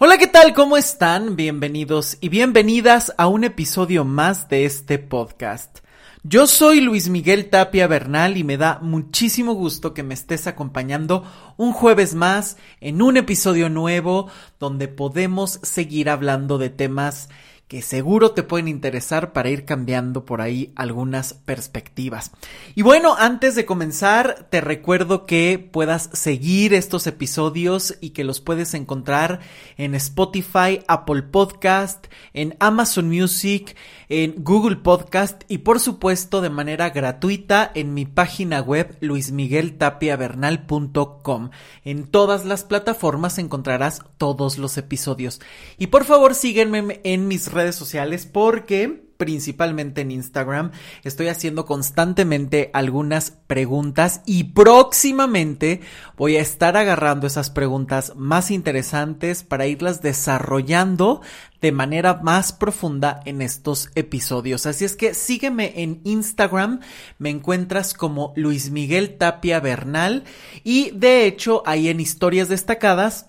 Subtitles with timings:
[0.00, 0.54] Hola, ¿qué tal?
[0.54, 1.34] ¿Cómo están?
[1.34, 5.80] Bienvenidos y bienvenidas a un episodio más de este podcast.
[6.22, 11.24] Yo soy Luis Miguel Tapia Bernal y me da muchísimo gusto que me estés acompañando
[11.56, 14.30] un jueves más en un episodio nuevo
[14.60, 17.28] donde podemos seguir hablando de temas
[17.68, 22.30] que seguro te pueden interesar para ir cambiando por ahí algunas perspectivas.
[22.74, 28.40] Y bueno, antes de comenzar, te recuerdo que puedas seguir estos episodios y que los
[28.40, 29.40] puedes encontrar
[29.76, 33.76] en Spotify, Apple Podcast, en Amazon Music,
[34.08, 41.50] en Google Podcast y por supuesto de manera gratuita en mi página web luismigueltapiavernal.com.
[41.84, 45.40] En todas las plataformas encontrarás todos los episodios.
[45.78, 50.70] Y por favor sígueme en mis redes sociales porque principalmente en Instagram.
[51.04, 55.80] Estoy haciendo constantemente algunas preguntas y próximamente
[56.16, 61.20] voy a estar agarrando esas preguntas más interesantes para irlas desarrollando
[61.60, 64.64] de manera más profunda en estos episodios.
[64.66, 66.80] Así es que sígueme en Instagram,
[67.18, 70.22] me encuentras como Luis Miguel Tapia Bernal
[70.62, 73.26] y de hecho ahí en historias destacadas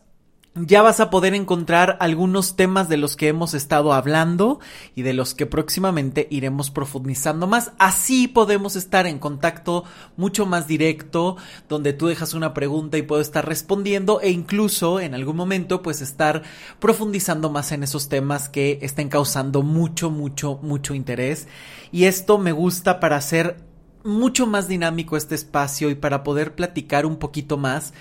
[0.55, 4.59] ya vas a poder encontrar algunos temas de los que hemos estado hablando
[4.95, 7.71] y de los que próximamente iremos profundizando más.
[7.77, 9.83] Así podemos estar en contacto
[10.17, 11.37] mucho más directo,
[11.69, 16.01] donde tú dejas una pregunta y puedo estar respondiendo e incluso en algún momento pues
[16.01, 16.41] estar
[16.79, 21.47] profundizando más en esos temas que estén causando mucho, mucho, mucho interés.
[21.91, 23.63] Y esto me gusta para hacer
[24.03, 27.93] mucho más dinámico este espacio y para poder platicar un poquito más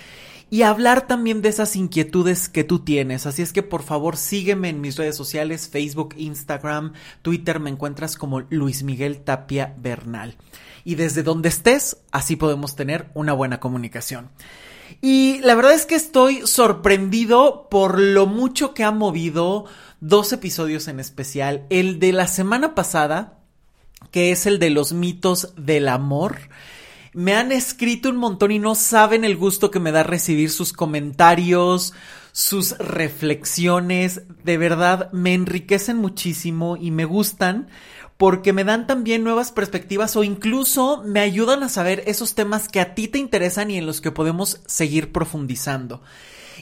[0.49, 3.25] y hablar también de esas inquietudes que tú tienes.
[3.25, 8.15] Así es que por favor sígueme en mis redes sociales, Facebook, Instagram, Twitter, me encuentras
[8.15, 10.35] como Luis Miguel Tapia Bernal.
[10.83, 14.29] Y desde donde estés, así podemos tener una buena comunicación.
[15.01, 19.65] Y la verdad es que estoy sorprendido por lo mucho que ha movido
[19.99, 21.65] dos episodios en especial.
[21.69, 23.37] El de la semana pasada,
[24.11, 26.37] que es el de los mitos del amor.
[27.13, 30.73] Me han escrito un montón y no saben el gusto que me da recibir sus
[30.73, 31.93] comentarios,
[32.31, 34.21] sus reflexiones.
[34.43, 37.67] De verdad, me enriquecen muchísimo y me gustan
[38.17, 42.81] porque me dan también nuevas perspectivas o incluso me ayudan a saber esos temas que
[42.81, 46.01] a ti te interesan y en los que podemos seguir profundizando.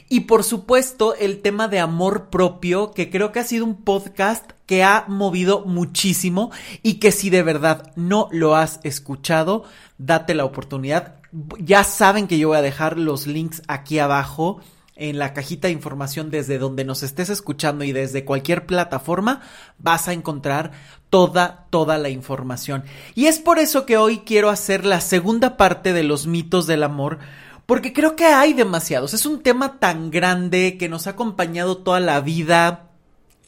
[0.08, 4.52] Y por supuesto, el tema de amor propio, que creo que ha sido un podcast
[4.68, 6.52] que ha movido muchísimo
[6.82, 9.64] y que si de verdad no lo has escuchado,
[9.96, 11.14] date la oportunidad.
[11.58, 14.60] Ya saben que yo voy a dejar los links aquí abajo
[14.94, 19.40] en la cajita de información desde donde nos estés escuchando y desde cualquier plataforma
[19.78, 20.72] vas a encontrar
[21.08, 22.84] toda, toda la información.
[23.14, 26.82] Y es por eso que hoy quiero hacer la segunda parte de los mitos del
[26.82, 27.20] amor
[27.64, 29.14] porque creo que hay demasiados.
[29.14, 32.87] Es un tema tan grande que nos ha acompañado toda la vida,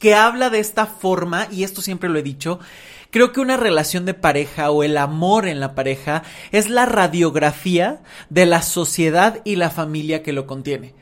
[0.01, 2.59] que habla de esta forma, y esto siempre lo he dicho,
[3.11, 8.03] creo que una relación de pareja o el amor en la pareja es la radiografía
[8.31, 10.95] de la sociedad y la familia que lo contiene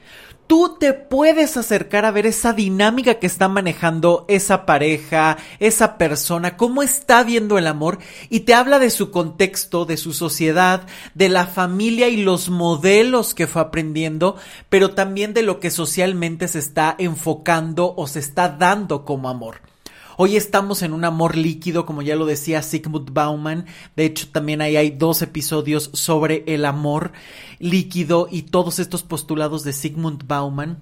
[0.49, 6.57] tú te puedes acercar a ver esa dinámica que está manejando esa pareja, esa persona,
[6.57, 7.99] cómo está viendo el amor
[8.31, 13.35] y te habla de su contexto, de su sociedad, de la familia y los modelos
[13.35, 14.37] que fue aprendiendo,
[14.71, 19.61] pero también de lo que socialmente se está enfocando o se está dando como amor.
[20.21, 23.67] Hoy estamos en un amor líquido, como ya lo decía Sigmund Bauman.
[23.95, 27.13] De hecho, también ahí hay dos episodios sobre el amor
[27.61, 30.79] líquido y todos estos postulados de Sigmund Bauman.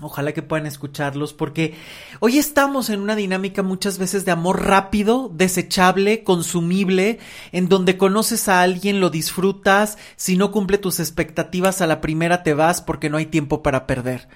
[0.00, 1.74] Ojalá que puedan escucharlos porque
[2.20, 7.18] hoy estamos en una dinámica muchas veces de amor rápido, desechable, consumible,
[7.52, 12.42] en donde conoces a alguien, lo disfrutas, si no cumple tus expectativas a la primera
[12.42, 14.28] te vas porque no hay tiempo para perder.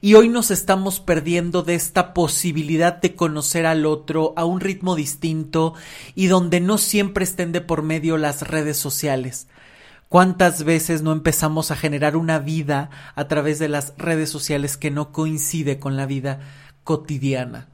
[0.00, 4.96] Y hoy nos estamos perdiendo de esta posibilidad de conocer al otro a un ritmo
[4.96, 5.74] distinto
[6.14, 9.48] y donde no siempre estén de por medio las redes sociales.
[10.08, 14.90] ¿Cuántas veces no empezamos a generar una vida a través de las redes sociales que
[14.90, 16.40] no coincide con la vida
[16.84, 17.68] cotidiana?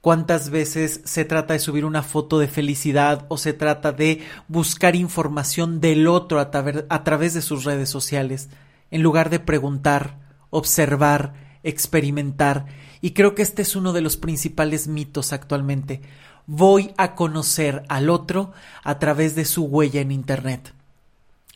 [0.00, 4.96] ¿Cuántas veces se trata de subir una foto de felicidad o se trata de buscar
[4.96, 6.50] información del otro a,
[6.90, 8.50] a través de sus redes sociales
[8.90, 10.18] en lugar de preguntar,
[10.50, 12.66] observar, experimentar.
[13.00, 16.02] Y creo que este es uno de los principales mitos actualmente.
[16.46, 18.52] Voy a conocer al otro
[18.84, 20.72] a través de su huella en Internet.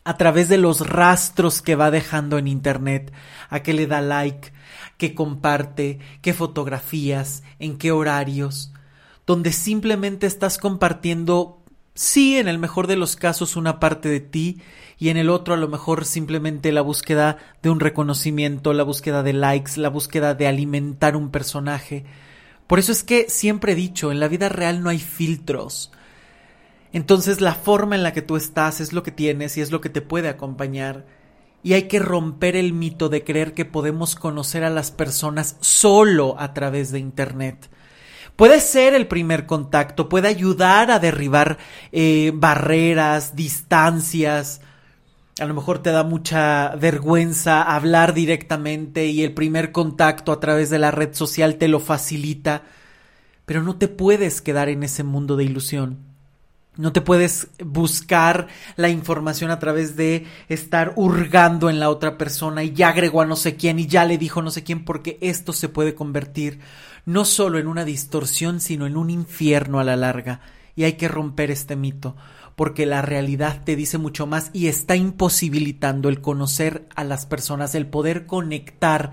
[0.02, 3.12] A través de los rastros que va dejando en Internet,
[3.50, 4.52] a que le da like,
[4.96, 8.72] que comparte, qué fotografías, en qué horarios,
[9.26, 11.57] donde simplemente estás compartiendo
[12.00, 14.60] Sí, en el mejor de los casos una parte de ti
[15.00, 19.24] y en el otro a lo mejor simplemente la búsqueda de un reconocimiento, la búsqueda
[19.24, 22.04] de likes, la búsqueda de alimentar un personaje.
[22.68, 25.90] Por eso es que siempre he dicho, en la vida real no hay filtros.
[26.92, 29.80] Entonces la forma en la que tú estás es lo que tienes y es lo
[29.80, 31.04] que te puede acompañar.
[31.64, 36.36] Y hay que romper el mito de creer que podemos conocer a las personas solo
[36.38, 37.68] a través de Internet.
[38.38, 41.58] Puede ser el primer contacto, puede ayudar a derribar
[41.90, 44.60] eh, barreras, distancias.
[45.40, 50.70] A lo mejor te da mucha vergüenza hablar directamente y el primer contacto a través
[50.70, 52.62] de la red social te lo facilita.
[53.44, 55.98] Pero no te puedes quedar en ese mundo de ilusión.
[56.76, 58.46] No te puedes buscar
[58.76, 63.26] la información a través de estar hurgando en la otra persona y ya agregó a
[63.26, 66.60] no sé quién y ya le dijo no sé quién porque esto se puede convertir
[67.08, 70.40] no solo en una distorsión sino en un infierno a la larga
[70.76, 72.16] y hay que romper este mito
[72.54, 77.76] porque la realidad te dice mucho más y está imposibilitando el conocer a las personas,
[77.76, 79.12] el poder conectar.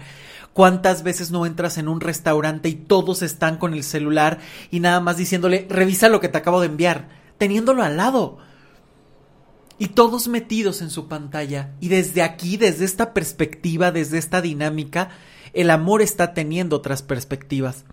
[0.52, 4.40] ¿Cuántas veces no entras en un restaurante y todos están con el celular
[4.72, 7.08] y nada más diciéndole revisa lo que te acabo de enviar?
[7.38, 8.38] teniéndolo al lado.
[9.78, 11.72] Y todos metidos en su pantalla.
[11.82, 15.10] Y desde aquí, desde esta perspectiva, desde esta dinámica,
[15.56, 17.86] el amor está teniendo otras perspectivas.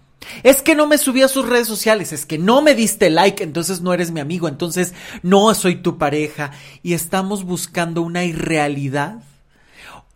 [0.43, 3.43] Es que no me subí a sus redes sociales, es que no me diste like,
[3.43, 6.53] entonces no eres mi amigo, entonces no soy tu pareja.
[6.83, 9.23] Y estamos buscando una irrealidad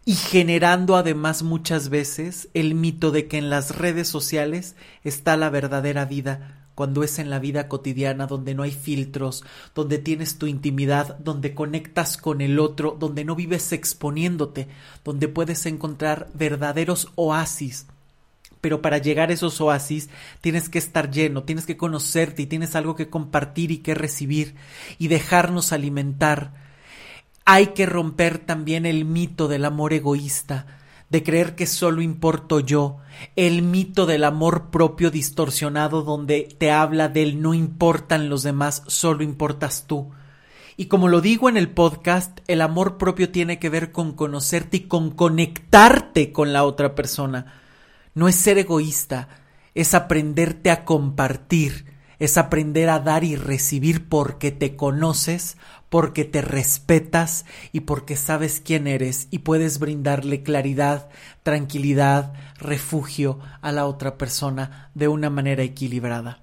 [0.04, 5.50] y generando además muchas veces el mito de que en las redes sociales está la
[5.50, 9.42] verdadera vida, cuando es en la vida cotidiana donde no hay filtros,
[9.74, 14.68] donde tienes tu intimidad, donde conectas con el otro, donde no vives exponiéndote,
[15.02, 17.86] donde puedes encontrar verdaderos oasis.
[18.60, 20.10] Pero para llegar a esos oasis
[20.42, 24.54] tienes que estar lleno, tienes que conocerte y tienes algo que compartir y que recibir
[24.98, 26.52] y dejarnos alimentar.
[27.46, 30.66] Hay que romper también el mito del amor egoísta,
[31.16, 32.98] de creer que solo importo yo,
[33.36, 39.22] el mito del amor propio distorsionado donde te habla del no importan los demás, solo
[39.22, 40.10] importas tú.
[40.76, 44.76] Y como lo digo en el podcast, el amor propio tiene que ver con conocerte
[44.76, 47.62] y con conectarte con la otra persona.
[48.12, 49.30] No es ser egoísta,
[49.74, 51.86] es aprenderte a compartir,
[52.18, 55.56] es aprender a dar y recibir porque te conoces,
[55.96, 61.08] porque te respetas y porque sabes quién eres y puedes brindarle claridad,
[61.42, 66.42] tranquilidad, refugio a la otra persona de una manera equilibrada.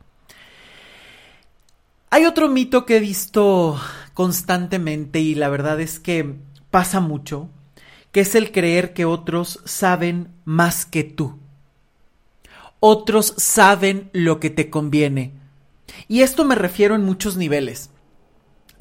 [2.10, 3.80] Hay otro mito que he visto
[4.16, 6.34] constantemente y la verdad es que
[6.72, 7.48] pasa mucho,
[8.12, 11.38] que es el creer que otros saben más que tú.
[12.80, 15.34] Otros saben lo que te conviene.
[16.08, 17.92] Y esto me refiero en muchos niveles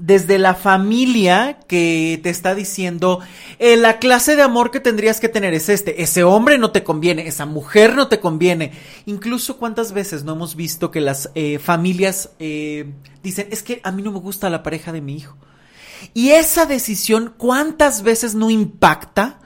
[0.02, 3.20] desde la familia que te está diciendo
[3.60, 6.82] eh, la clase de amor que tendrías que tener es este, ese hombre no te
[6.82, 8.72] conviene, esa mujer no te conviene.
[9.06, 12.90] Incluso cuántas veces no hemos visto que las eh, familias eh,
[13.22, 15.36] dicen es que a mí no me gusta la pareja de mi hijo.
[16.14, 19.38] Y esa decisión cuántas veces no impacta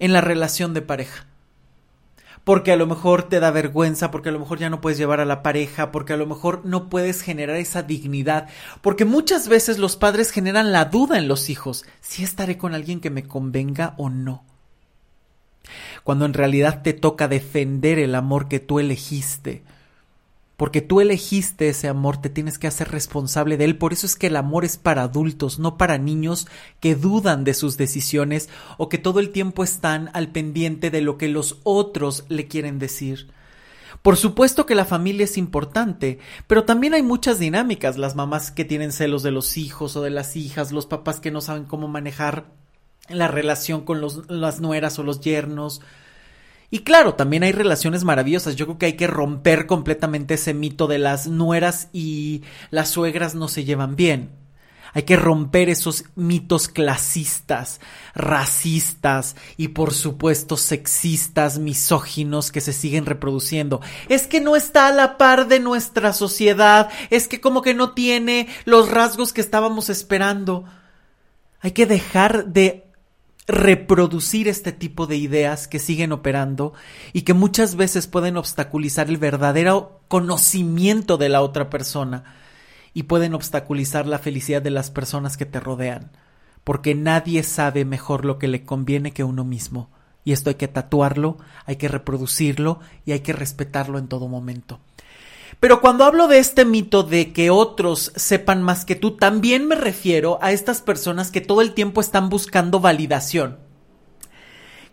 [0.00, 1.23] en la relación de pareja
[2.44, 5.20] porque a lo mejor te da vergüenza, porque a lo mejor ya no puedes llevar
[5.20, 8.48] a la pareja, porque a lo mejor no puedes generar esa dignidad,
[8.82, 13.00] porque muchas veces los padres generan la duda en los hijos, si estaré con alguien
[13.00, 14.44] que me convenga o no.
[16.04, 19.64] Cuando en realidad te toca defender el amor que tú elegiste,
[20.56, 23.76] porque tú elegiste ese amor, te tienes que hacer responsable de él.
[23.76, 26.46] Por eso es que el amor es para adultos, no para niños
[26.80, 31.18] que dudan de sus decisiones o que todo el tiempo están al pendiente de lo
[31.18, 33.28] que los otros le quieren decir.
[34.02, 38.64] Por supuesto que la familia es importante, pero también hay muchas dinámicas, las mamás que
[38.64, 41.88] tienen celos de los hijos o de las hijas, los papás que no saben cómo
[41.88, 42.44] manejar
[43.08, 45.80] la relación con las nueras o los yernos,
[46.74, 48.56] y claro, también hay relaciones maravillosas.
[48.56, 53.36] Yo creo que hay que romper completamente ese mito de las nueras y las suegras
[53.36, 54.32] no se llevan bien.
[54.92, 57.80] Hay que romper esos mitos clasistas,
[58.16, 63.80] racistas y por supuesto sexistas, misóginos que se siguen reproduciendo.
[64.08, 67.92] Es que no está a la par de nuestra sociedad, es que como que no
[67.92, 70.64] tiene los rasgos que estábamos esperando.
[71.60, 72.83] Hay que dejar de
[73.46, 76.72] reproducir este tipo de ideas que siguen operando
[77.12, 82.24] y que muchas veces pueden obstaculizar el verdadero conocimiento de la otra persona
[82.94, 86.12] y pueden obstaculizar la felicidad de las personas que te rodean,
[86.62, 89.90] porque nadie sabe mejor lo que le conviene que uno mismo.
[90.24, 91.36] Y esto hay que tatuarlo,
[91.66, 94.80] hay que reproducirlo y hay que respetarlo en todo momento.
[95.60, 99.74] Pero cuando hablo de este mito de que otros sepan más que tú, también me
[99.74, 103.58] refiero a estas personas que todo el tiempo están buscando validación.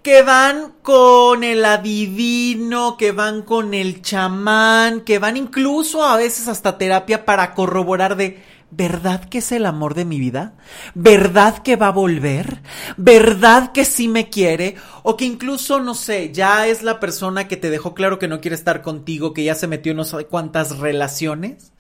[0.02, 6.48] Que van con el adivino, que van con el chamán, que van incluso a veces
[6.48, 8.42] hasta terapia para corroborar de,
[8.74, 10.54] ¿Verdad que es el amor de mi vida?
[10.96, 12.62] ¿Verdad que va a volver?
[12.96, 14.76] ¿Verdad que sí me quiere?
[15.04, 18.40] O que incluso, no sé, ya es la persona que te dejó claro que no
[18.40, 21.74] quiere estar contigo, que ya se metió en no sé cuántas relaciones.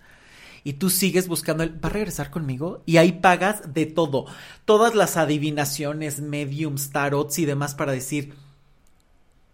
[0.65, 2.83] Y tú sigues buscando el, ¿va a regresar conmigo?
[2.85, 4.25] Y ahí pagas de todo.
[4.65, 8.35] Todas las adivinaciones, mediums, tarots y demás para decir,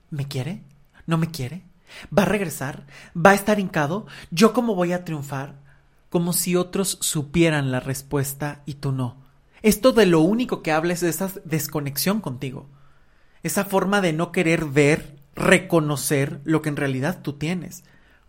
[0.09, 0.63] ¿me quiere?
[1.05, 1.61] ¿No me quiere?
[2.15, 2.87] ¿Va a regresar?
[3.15, 4.07] ¿Va a estar hincado?
[4.31, 5.66] ¿Yo cómo voy a triunfar?
[6.09, 9.17] Como si otros supieran la respuesta y tú no.
[9.61, 12.67] Esto de lo único que habla es de esa desconexión contigo,
[13.43, 17.83] esa forma de no querer ver, reconocer lo que en realidad tú tienes.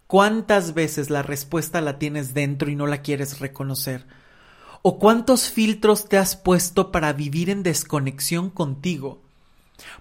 [0.06, 4.06] ¿Cuántas veces la respuesta la tienes dentro y no la quieres reconocer?
[4.82, 9.20] ¿O cuántos filtros te has puesto para vivir en desconexión contigo?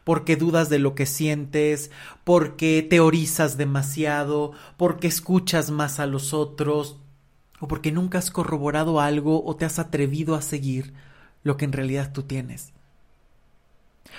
[0.04, 1.92] Porque dudas de lo que sientes,
[2.24, 6.98] porque teorizas demasiado, porque escuchas más a los otros,
[7.60, 10.94] o porque nunca has corroborado algo o te has atrevido a seguir
[11.44, 12.74] lo que en realidad tú tienes.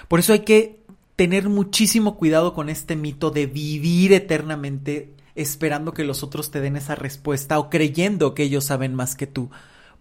[0.09, 0.81] Por eso hay que
[1.17, 6.77] tener muchísimo cuidado con este mito de vivir eternamente esperando que los otros te den
[6.77, 9.51] esa respuesta o creyendo que ellos saben más que tú,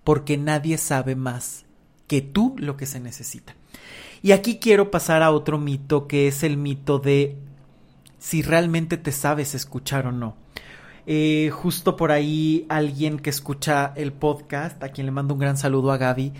[0.03, 1.65] porque nadie sabe más
[2.07, 3.55] que tú lo que se necesita.
[4.23, 7.35] Y aquí quiero pasar a otro mito que es el mito de
[8.19, 10.35] si realmente te sabes escuchar o no.
[11.09, 15.57] Eh, justo por ahí alguien que escucha el podcast, a quien le mando un gran
[15.57, 16.33] saludo a Gaby,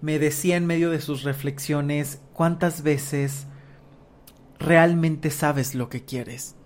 [0.00, 3.46] me decía en medio de sus reflexiones cuántas veces
[4.58, 6.56] realmente sabes lo que quieres.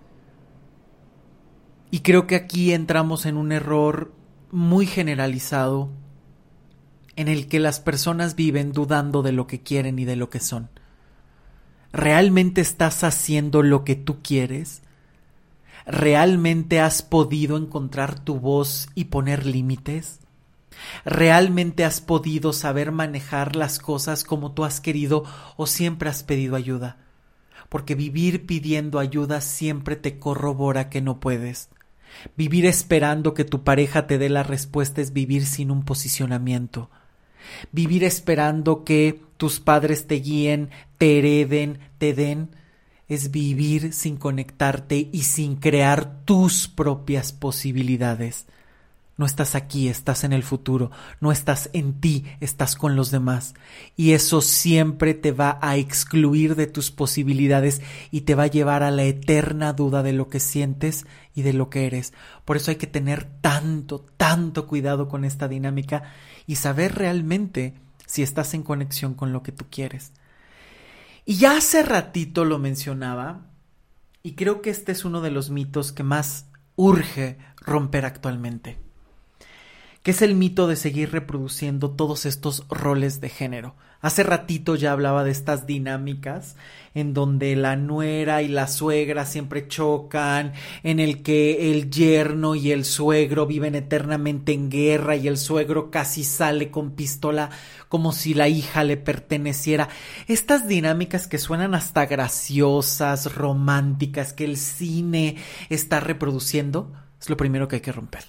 [1.91, 4.11] Y creo que aquí entramos en un error
[4.51, 5.89] muy generalizado
[7.15, 10.39] en el que las personas viven dudando de lo que quieren y de lo que
[10.39, 10.69] son.
[11.91, 14.82] ¿Realmente estás haciendo lo que tú quieres?
[15.85, 20.19] ¿Realmente has podido encontrar tu voz y poner límites?
[21.05, 25.23] ¿Realmente has podido saber manejar las cosas como tú has querido
[25.57, 26.97] o siempre has pedido ayuda?
[27.69, 31.69] Porque vivir pidiendo ayuda siempre te corrobora que no puedes.
[32.37, 36.89] Vivir esperando que tu pareja te dé la respuesta es vivir sin un posicionamiento.
[37.71, 42.49] Vivir esperando que tus padres te guíen, te hereden, te den,
[43.07, 48.45] es vivir sin conectarte y sin crear tus propias posibilidades.
[49.15, 50.89] No estás aquí, estás en el futuro,
[51.21, 53.53] no estás en ti, estás con los demás.
[53.95, 58.81] Y eso siempre te va a excluir de tus posibilidades y te va a llevar
[58.81, 61.05] a la eterna duda de lo que sientes
[61.35, 62.11] y de lo que eres.
[62.43, 66.03] Por eso hay que tener tanto, tanto cuidado con esta dinámica
[66.47, 67.75] y saber realmente
[68.07, 70.11] si estás en conexión con lo que tú quieres.
[71.25, 73.49] Y ya hace ratito lo mencionaba,
[74.23, 78.82] y creo que este es uno de los mitos que más urge romper actualmente,
[80.03, 83.75] que es el mito de seguir reproduciendo todos estos roles de género.
[84.01, 86.57] Hace ratito ya hablaba de estas dinámicas
[86.93, 90.51] en donde la nuera y la suegra siempre chocan,
[90.83, 95.89] en el que el yerno y el suegro viven eternamente en guerra y el suegro
[95.89, 97.49] casi sale con pistola
[97.87, 99.87] como si la hija le perteneciera.
[100.27, 105.37] Estas dinámicas que suenan hasta graciosas, románticas, que el cine
[105.69, 106.91] está reproduciendo,
[107.21, 108.25] es lo primero que hay que romper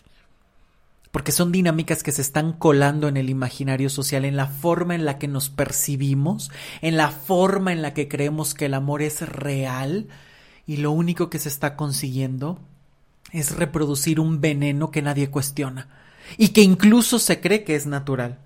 [1.15, 5.05] porque son dinámicas que se están colando en el imaginario social, en la forma en
[5.05, 6.51] la que nos percibimos,
[6.83, 10.09] en la forma en la que creemos que el amor es real
[10.67, 12.59] y lo único que se está consiguiendo
[13.31, 15.87] es reproducir un veneno que nadie cuestiona
[16.37, 18.41] y que incluso se cree que es natural.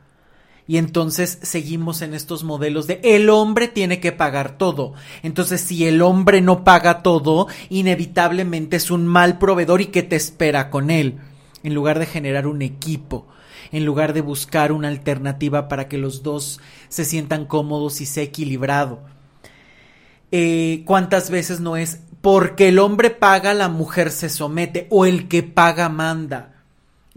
[0.66, 4.92] Y entonces seguimos en estos modelos de el hombre tiene que pagar todo.
[5.22, 10.16] Entonces si el hombre no paga todo, inevitablemente es un mal proveedor y que te
[10.16, 11.18] espera con él
[11.62, 13.26] en lugar de generar un equipo,
[13.72, 18.22] en lugar de buscar una alternativa para que los dos se sientan cómodos y sea
[18.22, 19.00] equilibrado.
[20.30, 25.28] Eh, ¿Cuántas veces no es porque el hombre paga, la mujer se somete o el
[25.28, 26.57] que paga manda?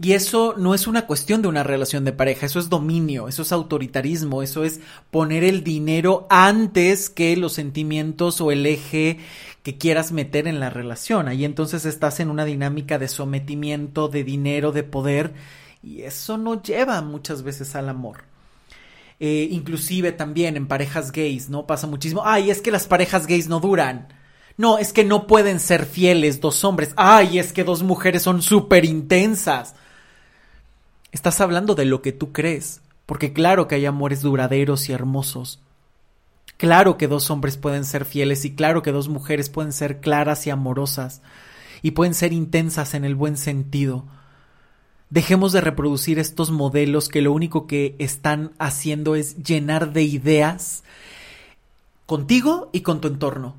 [0.02, 3.42] Y eso no es una cuestión de una relación de pareja, eso es dominio, eso
[3.42, 4.80] es autoritarismo, eso es
[5.12, 9.20] poner el dinero antes que los sentimientos o el eje
[9.62, 11.28] que quieras meter en la relación.
[11.28, 15.34] Ahí entonces estás en una dinámica de sometimiento, de dinero, de poder,
[15.84, 18.24] y eso no lleva muchas veces al amor.
[19.20, 21.64] Eh, inclusive también en parejas gays, ¿no?
[21.64, 22.22] Pasa muchísimo.
[22.24, 24.08] Ay, es que las parejas gays no duran.
[24.56, 26.92] No, es que no pueden ser fieles dos hombres.
[26.96, 29.76] Ay, es que dos mujeres son súper intensas.
[31.12, 35.60] Estás hablando de lo que tú crees, porque claro que hay amores duraderos y hermosos.
[36.56, 40.46] Claro que dos hombres pueden ser fieles y claro que dos mujeres pueden ser claras
[40.46, 41.20] y amorosas
[41.82, 44.04] y pueden ser intensas en el buen sentido.
[45.10, 50.82] Dejemos de reproducir estos modelos que lo único que están haciendo es llenar de ideas
[52.06, 53.56] contigo y con tu entorno.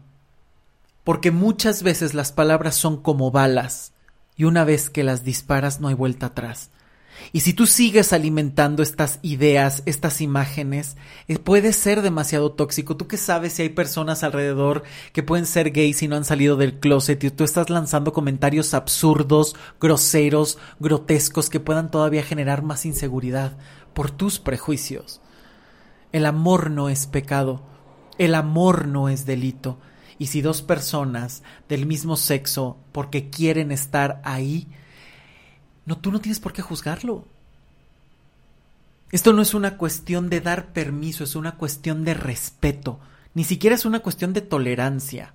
[1.04, 3.92] Porque muchas veces las palabras son como balas
[4.36, 6.72] y una vez que las disparas no hay vuelta atrás.
[7.32, 12.98] Y si tú sigues alimentando estas ideas, estas imágenes, eh, puede ser demasiado tóxico.
[12.98, 16.58] Tú que sabes si hay personas alrededor que pueden ser gays y no han salido
[16.58, 22.86] del closet y tú estás lanzando comentarios absurdos, groseros, grotescos que puedan todavía generar más
[22.86, 23.58] inseguridad
[23.94, 25.22] por tus prejuicios.
[26.12, 27.64] El amor no es pecado.
[28.18, 29.80] El amor no es delito.
[30.20, 34.68] Y si dos personas del mismo sexo, porque quieren estar ahí,
[35.86, 37.26] no, tú no tienes por qué juzgarlo.
[39.12, 43.00] Esto no es una cuestión de dar permiso, es una cuestión de respeto.
[43.34, 45.34] Ni siquiera es una cuestión de tolerancia.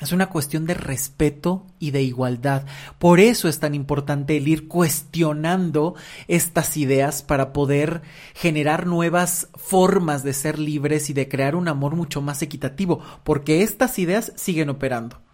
[0.00, 2.66] Es una cuestión de respeto y de igualdad.
[2.98, 5.94] Por eso es tan importante el ir cuestionando
[6.28, 8.02] estas ideas para poder
[8.34, 13.62] generar nuevas formas de ser libres y de crear un amor mucho más equitativo, porque
[13.62, 15.25] estas ideas siguen operando.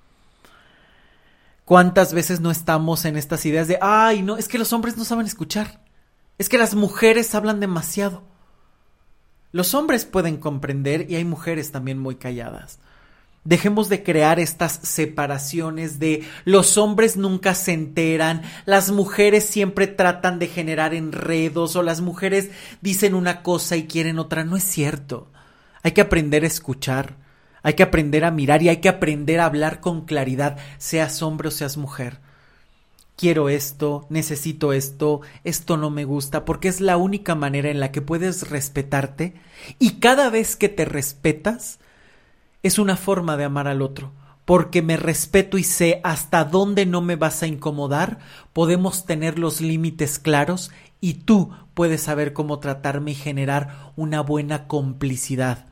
[1.72, 5.06] ¿Cuántas veces no estamos en estas ideas de, ay, no, es que los hombres no
[5.06, 5.80] saben escuchar?
[6.36, 8.24] Es que las mujeres hablan demasiado.
[9.52, 12.78] Los hombres pueden comprender y hay mujeres también muy calladas.
[13.44, 20.38] Dejemos de crear estas separaciones de los hombres nunca se enteran, las mujeres siempre tratan
[20.38, 22.50] de generar enredos o las mujeres
[22.82, 24.44] dicen una cosa y quieren otra.
[24.44, 25.32] No es cierto.
[25.82, 27.16] Hay que aprender a escuchar,
[27.62, 31.48] hay que aprender a mirar y hay que aprender a hablar con claridad, seas hombre
[31.48, 32.18] o seas mujer.
[33.16, 37.92] Quiero esto, necesito esto, esto no me gusta, porque es la única manera en la
[37.92, 39.34] que puedes respetarte
[39.78, 41.78] y cada vez que te respetas,
[42.62, 44.12] es una forma de amar al otro.
[44.44, 48.18] Porque me respeto y sé hasta dónde no me vas a incomodar,
[48.52, 54.66] podemos tener los límites claros y tú puedes saber cómo tratarme y generar una buena
[54.66, 55.71] complicidad.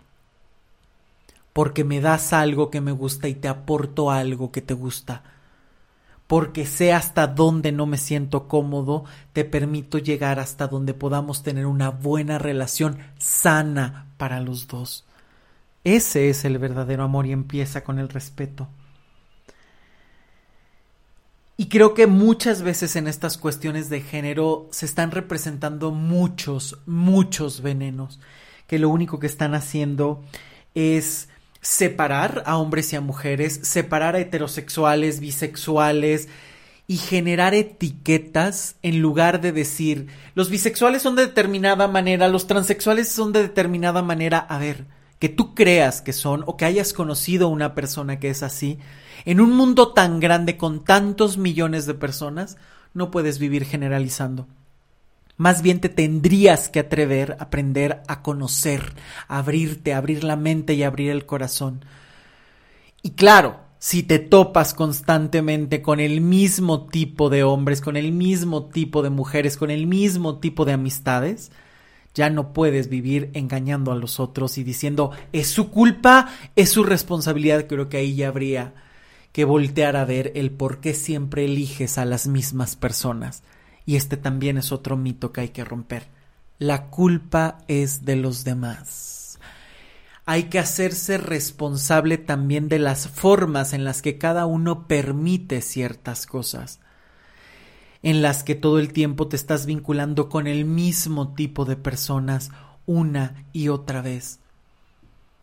[1.53, 5.23] Porque me das algo que me gusta y te aporto algo que te gusta.
[6.27, 11.67] Porque sé hasta dónde no me siento cómodo, te permito llegar hasta donde podamos tener
[11.67, 15.07] una buena relación sana para los dos.
[15.83, 18.69] Ese es el verdadero amor y empieza con el respeto.
[21.57, 27.61] Y creo que muchas veces en estas cuestiones de género se están representando muchos, muchos
[27.61, 28.19] venenos,
[28.67, 30.23] que lo único que están haciendo
[30.75, 31.29] es
[31.61, 36.29] separar a hombres y a mujeres, separar a heterosexuales, bisexuales
[36.87, 43.09] y generar etiquetas en lugar de decir los bisexuales son de determinada manera, los transexuales
[43.09, 44.39] son de determinada manera.
[44.39, 44.87] A ver,
[45.21, 48.79] que tú creas que son o que hayas conocido una persona que es así,
[49.25, 52.57] en un mundo tan grande con tantos millones de personas,
[52.95, 54.49] no puedes vivir generalizando.
[55.41, 58.93] Más bien te tendrías que atrever a aprender a conocer,
[59.27, 61.83] a abrirte, a abrir la mente y abrir el corazón.
[63.01, 68.67] Y claro, si te topas constantemente con el mismo tipo de hombres, con el mismo
[68.67, 71.51] tipo de mujeres, con el mismo tipo de amistades,
[72.13, 76.85] ya no puedes vivir engañando a los otros y diciendo es su culpa, es su
[76.85, 77.67] responsabilidad.
[77.67, 78.75] Creo que ahí ya habría
[79.33, 83.43] que voltear a ver el por qué siempre eliges a las mismas personas.
[83.87, 86.07] Y este también es otro mito que hay que romper.
[86.59, 89.39] La culpa es de los demás.
[90.27, 96.27] Hay que hacerse responsable también de las formas en las que cada uno permite ciertas
[96.27, 96.81] cosas
[98.03, 102.51] en las que todo el tiempo te estás vinculando con el mismo tipo de personas
[102.87, 104.40] una y otra vez.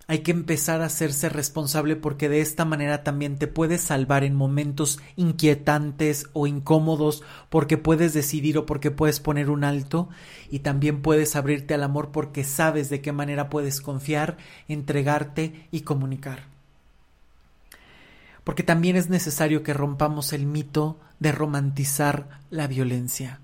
[0.08, 4.36] Hay que empezar a hacerse responsable porque de esta manera también te puedes salvar en
[4.36, 10.08] momentos inquietantes o incómodos porque puedes decidir o porque puedes poner un alto
[10.50, 14.38] y también puedes abrirte al amor porque sabes de qué manera puedes confiar,
[14.70, 16.58] entregarte y comunicar
[18.48, 23.42] porque también es necesario que rompamos el mito de romantizar la violencia.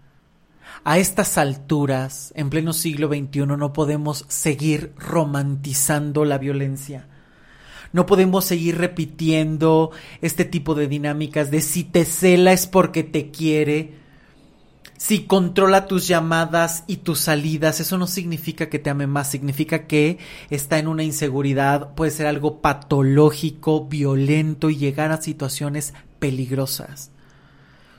[0.83, 7.07] A estas alturas, en pleno siglo XXI, no podemos seguir romantizando la violencia.
[7.93, 13.29] No podemos seguir repitiendo este tipo de dinámicas de si te cela es porque te
[13.31, 14.01] quiere.
[14.97, 19.85] si controla tus llamadas y tus salidas, eso no significa que te ame más, significa
[19.85, 20.17] que
[20.49, 27.11] está en una inseguridad, puede ser algo patológico, violento y llegar a situaciones peligrosas.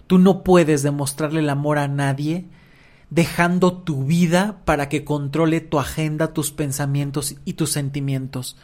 [0.07, 2.47] Tú no puedes demostrarle el amor a nadie
[3.14, 8.57] dejando tu vida para que controle tu agenda, tus pensamientos y tus sentimientos.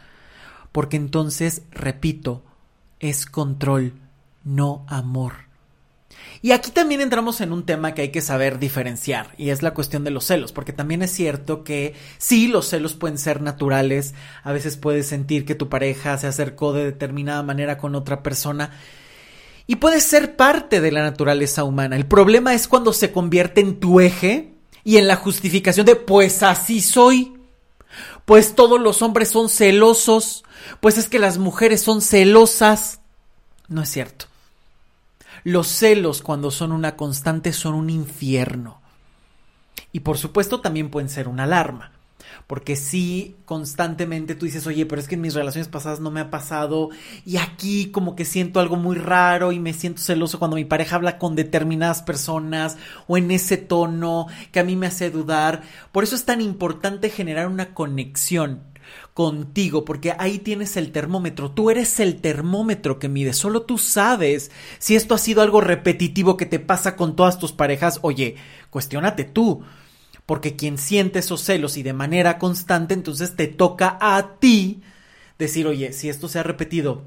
[0.73, 2.43] Porque entonces, repito,
[2.99, 3.93] es control,
[4.43, 5.51] no amor.
[6.41, 9.73] Y aquí también entramos en un tema que hay que saber diferenciar, y es la
[9.73, 14.13] cuestión de los celos, porque también es cierto que sí, los celos pueden ser naturales,
[14.43, 18.71] a veces puedes sentir que tu pareja se acercó de determinada manera con otra persona,
[19.71, 21.95] y puede ser parte de la naturaleza humana.
[21.95, 24.53] El problema es cuando se convierte en tu eje
[24.83, 27.37] y en la justificación de pues así soy,
[28.25, 30.43] pues todos los hombres son celosos,
[30.81, 32.99] pues es que las mujeres son celosas.
[33.69, 34.25] No es cierto.
[35.45, 38.81] Los celos cuando son una constante son un infierno.
[39.93, 41.93] Y por supuesto también pueden ser una alarma.
[42.51, 46.19] Porque si constantemente tú dices, oye, pero es que en mis relaciones pasadas no me
[46.19, 46.89] ha pasado
[47.25, 50.97] y aquí como que siento algo muy raro y me siento celoso cuando mi pareja
[50.97, 52.75] habla con determinadas personas
[53.07, 55.61] o en ese tono que a mí me hace dudar.
[55.93, 58.63] Por eso es tan importante generar una conexión
[59.13, 64.51] contigo, porque ahí tienes el termómetro, tú eres el termómetro que mide, solo tú sabes
[64.77, 68.35] si esto ha sido algo repetitivo que te pasa con todas tus parejas, oye,
[68.69, 69.63] cuestionate tú,
[70.25, 74.81] porque quien siente esos celos y de manera constante, entonces te toca a ti
[75.37, 77.03] decir, oye, si esto se ha repetido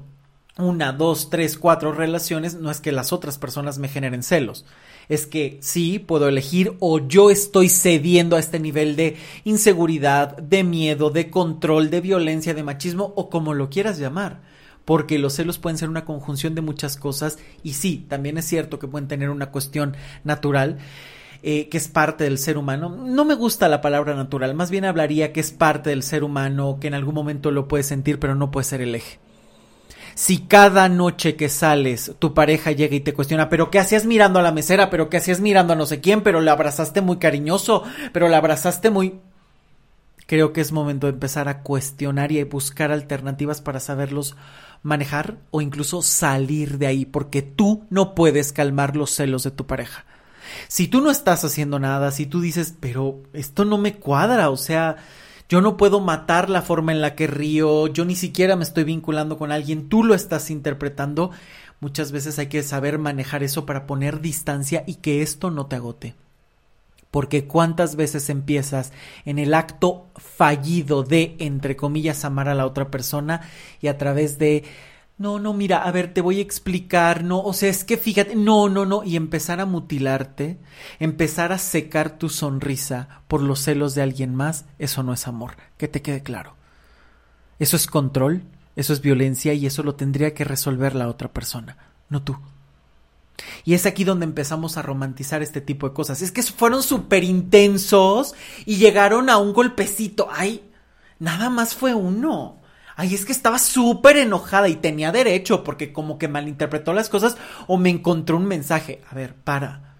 [0.57, 4.65] una, dos, tres, cuatro relaciones, no es que las otras personas me generen celos.
[5.09, 10.63] Es que sí, puedo elegir o yo estoy cediendo a este nivel de inseguridad, de
[10.63, 14.41] miedo, de control, de violencia, de machismo o como lo quieras llamar.
[14.85, 18.79] Porque los celos pueden ser una conjunción de muchas cosas y sí, también es cierto
[18.79, 20.77] que pueden tener una cuestión natural.
[21.47, 22.89] Eh, que es parte del ser humano.
[22.89, 26.79] No me gusta la palabra natural, más bien hablaría que es parte del ser humano,
[26.81, 29.19] que en algún momento lo puedes sentir, pero no puede ser el eje.
[30.15, 34.39] Si cada noche que sales tu pareja llega y te cuestiona, pero ¿qué hacías mirando
[34.39, 34.89] a la mesera?
[34.89, 36.23] ¿Pero qué hacías mirando a no sé quién?
[36.23, 37.83] ¿Pero la abrazaste muy cariñoso?
[38.11, 39.19] ¿Pero la abrazaste muy...
[40.25, 44.35] Creo que es momento de empezar a cuestionar y a buscar alternativas para saberlos
[44.81, 49.67] manejar o incluso salir de ahí, porque tú no puedes calmar los celos de tu
[49.67, 50.05] pareja.
[50.67, 54.57] Si tú no estás haciendo nada, si tú dices, pero esto no me cuadra, o
[54.57, 54.97] sea,
[55.47, 58.83] yo no puedo matar la forma en la que río, yo ni siquiera me estoy
[58.83, 61.31] vinculando con alguien, tú lo estás interpretando.
[61.79, 65.75] Muchas veces hay que saber manejar eso para poner distancia y que esto no te
[65.75, 66.15] agote.
[67.11, 68.91] Porque cuántas veces empiezas
[69.23, 73.41] en el acto fallido de, entre comillas, amar a la otra persona
[73.81, 74.63] y a través de
[75.17, 78.35] no, no, mira, a ver, te voy a explicar, no, o sea, es que fíjate,
[78.35, 80.57] no, no, no, y empezar a mutilarte,
[80.99, 85.55] empezar a secar tu sonrisa por los celos de alguien más, eso no es amor,
[85.77, 86.55] que te quede claro.
[87.59, 88.43] Eso es control,
[88.75, 91.77] eso es violencia y eso lo tendría que resolver la otra persona,
[92.09, 92.37] no tú.
[93.63, 96.21] Y es aquí donde empezamos a romantizar este tipo de cosas.
[96.21, 98.33] Es que fueron súper intensos
[98.65, 100.27] y llegaron a un golpecito.
[100.31, 100.69] Ay,
[101.19, 102.57] nada más fue uno.
[102.95, 107.35] Ay, es que estaba súper enojada y tenía derecho porque como que malinterpretó las cosas
[107.67, 109.01] o me encontró un mensaje.
[109.09, 109.95] A ver, para.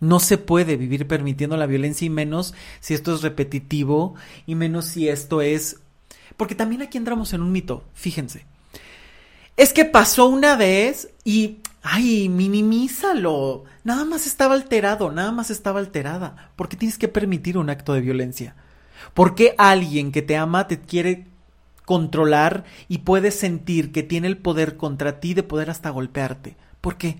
[0.00, 4.14] No se puede vivir permitiendo la violencia y menos si esto es repetitivo
[4.46, 5.80] y menos si esto es...
[6.36, 8.46] Porque también aquí entramos en un mito, fíjense.
[9.56, 11.58] Es que pasó una vez y...
[11.82, 13.64] Ay, minimízalo.
[13.82, 16.50] Nada más estaba alterado, nada más estaba alterada.
[16.54, 18.56] ¿Por qué tienes que permitir un acto de violencia?
[19.14, 21.26] ¿Por qué alguien que te ama te quiere
[21.88, 26.54] controlar y puedes sentir que tiene el poder contra ti de poder hasta golpearte.
[26.82, 27.16] ¿Por qué?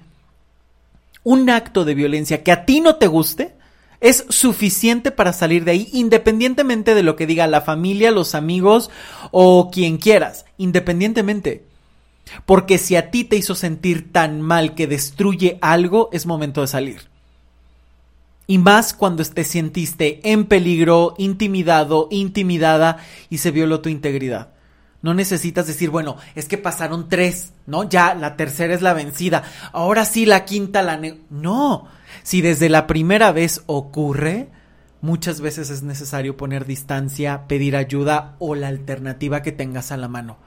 [1.25, 3.55] Un acto de violencia que a ti no te guste
[4.03, 8.91] es suficiente para salir de ahí independientemente de lo que diga la familia, los amigos
[9.31, 11.65] o quien quieras, independientemente.
[12.45, 16.67] Porque si a ti te hizo sentir tan mal que destruye algo, es momento de
[16.67, 17.09] salir.
[18.47, 22.99] Y más cuando te sentiste en peligro, intimidado, intimidada
[23.31, 24.51] y se violó tu integridad.
[25.01, 27.89] No necesitas decir, bueno, es que pasaron tres, ¿no?
[27.89, 29.45] Ya la tercera es la vencida.
[29.73, 31.01] Ahora sí la quinta la...
[31.31, 31.89] no.
[32.25, 34.49] Si desde la primera vez ocurre,
[35.01, 40.09] muchas veces es necesario poner distancia, pedir ayuda o la alternativa que tengas a la
[40.09, 40.39] mano.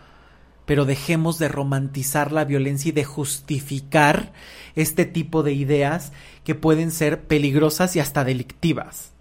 [0.65, 4.33] Pero dejemos de romantizar la violencia y de justificar
[4.75, 6.11] este tipo de ideas
[6.43, 9.11] que pueden ser peligrosas y hasta delictivas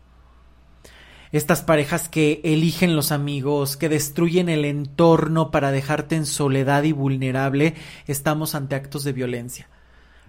[1.33, 6.93] estas parejas que eligen los amigos, que destruyen el entorno para dejarte en soledad y
[6.93, 7.75] vulnerable,
[8.07, 9.69] estamos ante actos de violencia.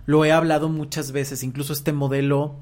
[0.06, 2.56] Lo he hablado muchas veces, incluso este modelo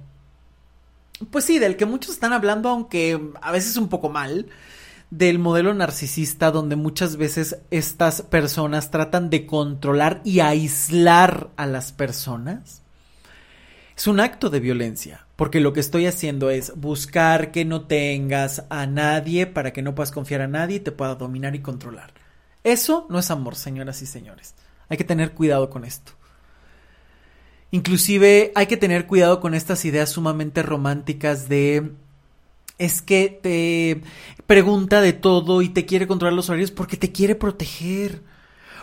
[1.32, 4.47] pues sí, del que muchos están hablando, aunque a veces un poco mal,
[5.10, 11.91] del modelo narcisista donde muchas veces estas personas tratan de controlar y aislar a las
[11.91, 12.84] personas.
[13.97, 18.65] Es un acto de violencia, porque lo que estoy haciendo es buscar que no tengas
[18.69, 22.12] a nadie para que no puedas confiar a nadie y te pueda dominar y controlar.
[22.65, 24.54] Eso no es amor, señoras y señores.
[24.89, 26.12] Hay que tener cuidado con esto.
[27.71, 31.93] Inclusive hay que tener cuidado con estas ideas sumamente románticas de
[32.78, 34.02] es que te
[34.45, 38.23] pregunta de todo y te quiere controlar los horarios porque te quiere proteger.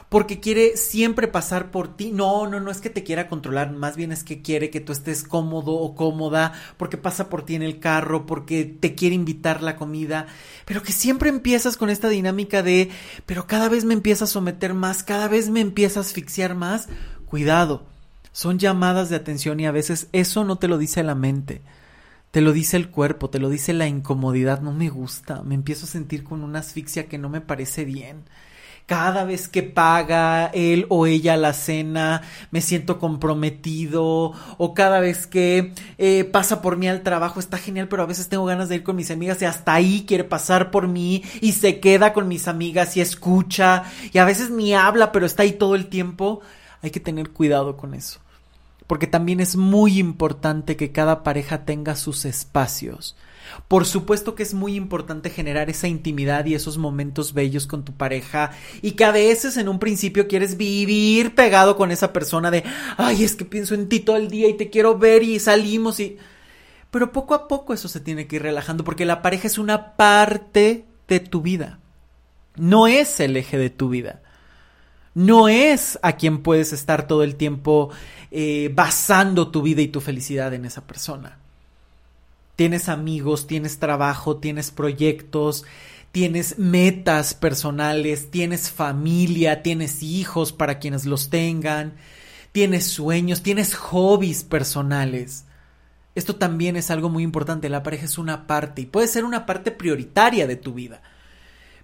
[0.09, 2.13] Porque quiere siempre pasar por ti.
[2.13, 4.93] No, no, no es que te quiera controlar, más bien es que quiere que tú
[4.93, 9.63] estés cómodo o cómoda, porque pasa por ti en el carro, porque te quiere invitar
[9.63, 10.27] la comida,
[10.65, 12.91] pero que siempre empiezas con esta dinámica de,
[13.27, 16.89] pero cada vez me empieza a someter más, cada vez me empieza a asfixiar más.
[17.27, 17.87] Cuidado,
[18.33, 21.63] son llamadas de atención y a veces eso no te lo dice la mente.
[22.31, 25.87] Te lo dice el cuerpo, te lo dice la incomodidad, no me gusta, me empiezo
[25.87, 28.25] a sentir con una asfixia que no me parece bien.
[28.87, 34.33] Cada vez que paga él o ella la cena, me siento comprometido.
[34.59, 38.29] O cada vez que eh, pasa por mí al trabajo, está genial, pero a veces
[38.29, 41.53] tengo ganas de ir con mis amigas y hasta ahí quiere pasar por mí y
[41.53, 43.85] se queda con mis amigas y escucha.
[44.13, 46.41] Y a veces ni habla, pero está ahí todo el tiempo.
[46.83, 48.21] Hay que tener cuidado con eso
[48.87, 53.17] porque también es muy importante que cada pareja tenga sus espacios.
[53.69, 57.93] Por supuesto que es muy importante generar esa intimidad y esos momentos bellos con tu
[57.93, 62.65] pareja y que a veces en un principio quieres vivir pegado con esa persona de,
[62.97, 66.01] ay, es que pienso en ti todo el día y te quiero ver y salimos
[66.01, 66.17] y...
[66.91, 69.97] Pero poco a poco eso se tiene que ir relajando porque la pareja es una
[69.97, 71.81] parte de tu vida,
[72.57, 74.23] no es el eje de tu vida
[75.17, 77.89] no es a quien puedes estar todo el tiempo
[78.31, 81.39] eh, basando tu vida y tu felicidad en esa persona.
[82.57, 85.65] Tienes amigos, tienes trabajo, tienes proyectos,
[86.11, 91.97] tienes metas personales, tienes familia, tienes hijos para quienes los tengan,
[92.53, 95.45] tienes sueños, tienes hobbies personales.
[96.15, 99.45] Esto también es algo muy importante, la pareja es una parte y puede ser una
[99.45, 101.03] parte prioritaria de tu vida.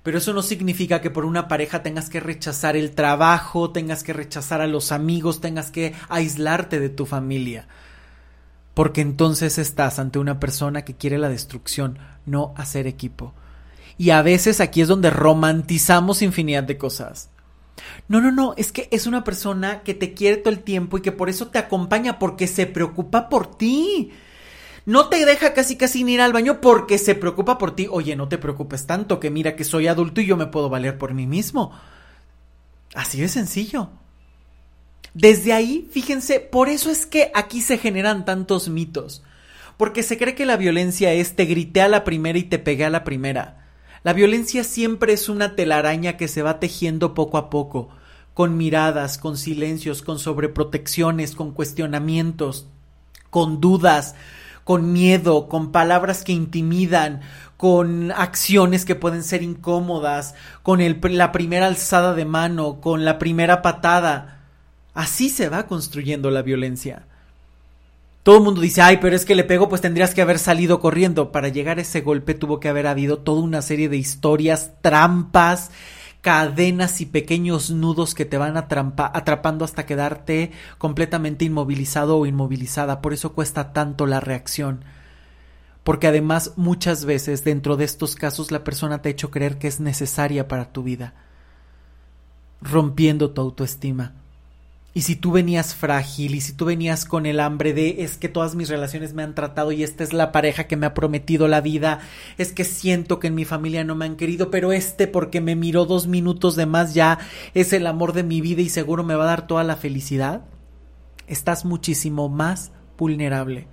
[0.02, 4.14] Pero eso no significa que por una pareja tengas que rechazar el trabajo, tengas que
[4.14, 7.68] rechazar a los amigos, tengas que aislarte de tu familia.
[8.74, 13.34] Porque entonces estás ante una persona que quiere la destrucción, no hacer equipo.
[13.98, 17.28] Y a veces aquí es donde romantizamos infinidad de cosas.
[18.08, 21.02] No, no, no, es que es una persona que te quiere todo el tiempo y
[21.02, 24.12] que por eso te acompaña, porque se preocupa por ti
[24.84, 27.86] no te deja casi casi ir al baño porque se preocupa por ti.
[27.90, 30.98] Oye, no te preocupes tanto, que mira que soy adulto y yo me puedo valer
[30.98, 31.72] por mí mismo.
[32.94, 33.90] Así de sencillo.
[35.14, 39.22] Desde ahí, fíjense, por eso es que aquí se generan tantos mitos.
[39.76, 42.84] Porque se cree que la violencia es te grité a la primera y te pegué
[42.84, 43.66] a la primera.
[44.04, 47.88] La violencia siempre es una telaraña que se va tejiendo poco a poco,
[48.34, 52.66] con miradas, con silencios, con sobreprotecciones, con cuestionamientos,
[53.30, 54.14] con dudas,
[54.64, 57.20] con miedo, con palabras que intimidan,
[57.56, 63.62] con acciones que pueden ser incómodas, con la primera alzada de mano, con la primera
[63.62, 64.41] patada.
[64.94, 67.06] Así se va construyendo la violencia.
[68.22, 70.80] Todo el mundo dice, ay, pero es que le pego, pues tendrías que haber salido
[70.80, 71.32] corriendo.
[71.32, 75.72] Para llegar a ese golpe tuvo que haber habido toda una serie de historias, trampas,
[76.20, 83.02] cadenas y pequeños nudos que te van atrapando hasta quedarte completamente inmovilizado o inmovilizada.
[83.02, 84.84] Por eso cuesta tanto la reacción.
[85.82, 89.66] Porque además muchas veces dentro de estos casos la persona te ha hecho creer que
[89.66, 91.14] es necesaria para tu vida,
[92.60, 94.12] rompiendo tu autoestima.
[94.94, 98.28] Y si tú venías frágil y si tú venías con el hambre de es que
[98.28, 101.48] todas mis relaciones me han tratado y esta es la pareja que me ha prometido
[101.48, 102.00] la vida,
[102.36, 105.56] es que siento que en mi familia no me han querido, pero este porque me
[105.56, 107.18] miró dos minutos de más ya
[107.54, 110.42] es el amor de mi vida y seguro me va a dar toda la felicidad,
[111.26, 113.68] estás muchísimo más vulnerable.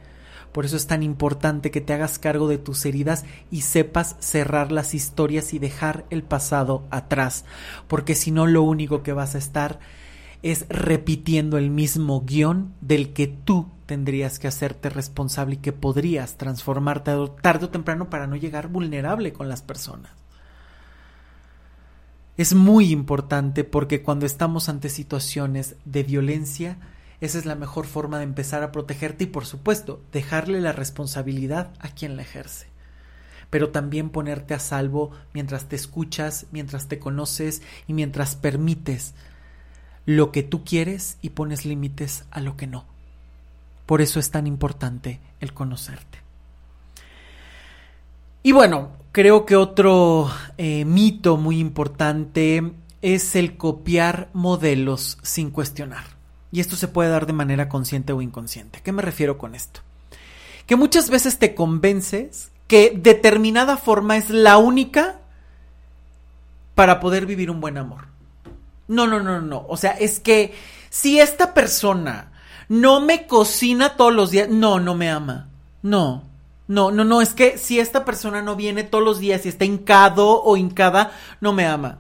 [0.53, 4.71] Por eso es tan importante que te hagas cargo de tus heridas y sepas cerrar
[4.71, 7.45] las historias y dejar el pasado atrás,
[7.87, 9.79] porque si no lo único que vas a estar
[10.41, 16.37] es repitiendo el mismo guion del que tú tendrías que hacerte responsable y que podrías
[16.37, 20.11] transformarte tarde o temprano para no llegar vulnerable con las personas.
[22.37, 26.77] Es muy importante porque cuando estamos ante situaciones de violencia,
[27.19, 31.73] esa es la mejor forma de empezar a protegerte y por supuesto dejarle la responsabilidad
[31.79, 32.67] a quien la ejerce.
[33.49, 39.15] Pero también ponerte a salvo mientras te escuchas, mientras te conoces y mientras permites
[40.09, 42.83] lo que tú quieres y pones límites a lo que no.
[43.85, 46.17] Por eso es tan importante el conocerte.
[48.41, 56.05] Y bueno, creo que otro eh, mito muy importante es el copiar modelos sin cuestionar.
[56.51, 58.81] Y esto se puede dar de manera consciente o inconsciente.
[58.83, 59.81] ¿Qué me refiero con esto?
[60.65, 65.19] Que muchas veces te convences que determinada forma es la única
[66.73, 68.08] para poder vivir un buen amor.
[68.89, 69.65] No, no, no, no.
[69.69, 70.53] O sea, es que
[70.89, 72.33] si esta persona
[72.67, 75.47] no me cocina todos los días, no, no me ama.
[75.81, 76.25] No,
[76.67, 77.21] no, no, no.
[77.21, 81.11] Es que si esta persona no viene todos los días y está hincado o hincada,
[81.39, 81.99] no me ama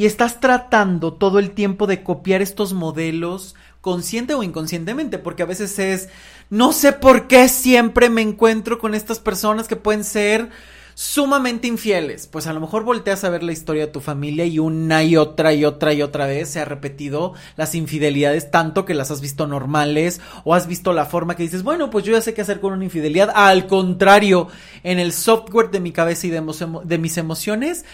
[0.00, 5.46] y estás tratando todo el tiempo de copiar estos modelos consciente o inconscientemente, porque a
[5.46, 6.08] veces es,
[6.48, 10.48] no sé por qué siempre me encuentro con estas personas que pueden ser
[10.94, 12.26] sumamente infieles.
[12.26, 15.16] Pues a lo mejor volteas a ver la historia de tu familia y una y
[15.16, 19.20] otra y otra y otra vez se ha repetido las infidelidades tanto que las has
[19.20, 22.42] visto normales o has visto la forma que dices, bueno, pues yo ya sé qué
[22.42, 23.30] hacer con una infidelidad.
[23.34, 24.48] Al contrario,
[24.82, 26.42] en el software de mi cabeza y de,
[26.84, 27.84] de mis emociones,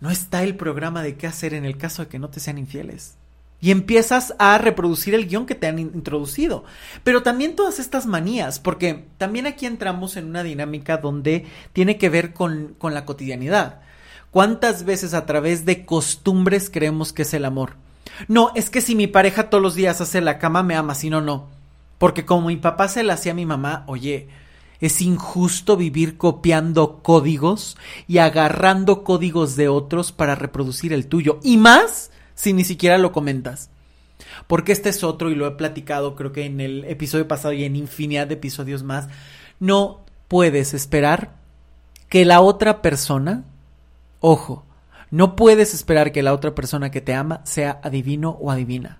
[0.00, 2.58] no está el programa de qué hacer en el caso de que no te sean
[2.58, 3.16] infieles.
[3.62, 6.64] Y empiezas a reproducir el guion que te han introducido.
[7.04, 12.10] Pero también todas estas manías, porque también aquí entramos en una dinámica donde tiene que
[12.10, 13.80] ver con, con la cotidianidad.
[14.30, 17.76] ¿Cuántas veces a través de costumbres creemos que es el amor?
[18.28, 21.08] No, es que si mi pareja todos los días hace la cama, me ama, si
[21.08, 21.48] no, no.
[21.98, 24.28] Porque como mi papá se la hacía a mi mamá, oye,
[24.80, 27.76] es injusto vivir copiando códigos
[28.08, 31.38] y agarrando códigos de otros para reproducir el tuyo.
[31.44, 33.70] Y más si ni siquiera lo comentas.
[34.46, 37.64] Porque este es otro y lo he platicado creo que en el episodio pasado y
[37.64, 39.08] en infinidad de episodios más.
[39.58, 41.36] No puedes esperar
[42.08, 43.44] que la otra persona,
[44.20, 44.64] ojo,
[45.10, 48.98] no puedes esperar que la otra persona que te ama sea adivino o adivina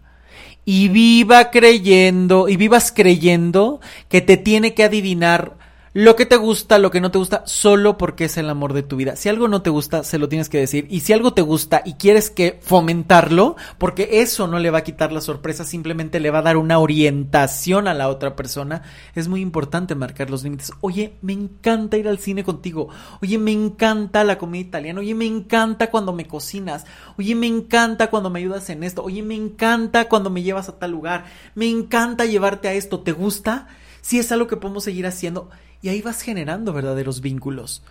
[0.64, 5.56] y viva creyendo y vivas creyendo que te tiene que adivinar
[5.94, 8.82] lo que te gusta, lo que no te gusta, solo porque es el amor de
[8.82, 9.14] tu vida.
[9.14, 10.86] Si algo no te gusta, se lo tienes que decir.
[10.88, 14.84] Y si algo te gusta y quieres que fomentarlo, porque eso no le va a
[14.84, 18.82] quitar la sorpresa, simplemente le va a dar una orientación a la otra persona,
[19.14, 20.72] es muy importante marcar los límites.
[20.80, 22.88] Oye, me encanta ir al cine contigo.
[23.20, 25.00] Oye, me encanta la comida italiana.
[25.00, 26.86] Oye, me encanta cuando me cocinas.
[27.18, 29.04] Oye, me encanta cuando me ayudas en esto.
[29.04, 31.26] Oye, me encanta cuando me llevas a tal lugar.
[31.54, 33.00] Me encanta llevarte a esto.
[33.00, 33.68] ¿Te gusta?
[34.00, 35.50] Si es algo que podemos seguir haciendo
[35.82, 37.82] y ahí vas generando verdaderos vínculos.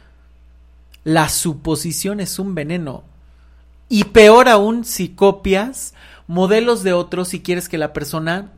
[1.03, 3.03] La suposición es un veneno.
[3.89, 5.93] Y peor aún si copias
[6.25, 8.53] modelos de otros y quieres que la persona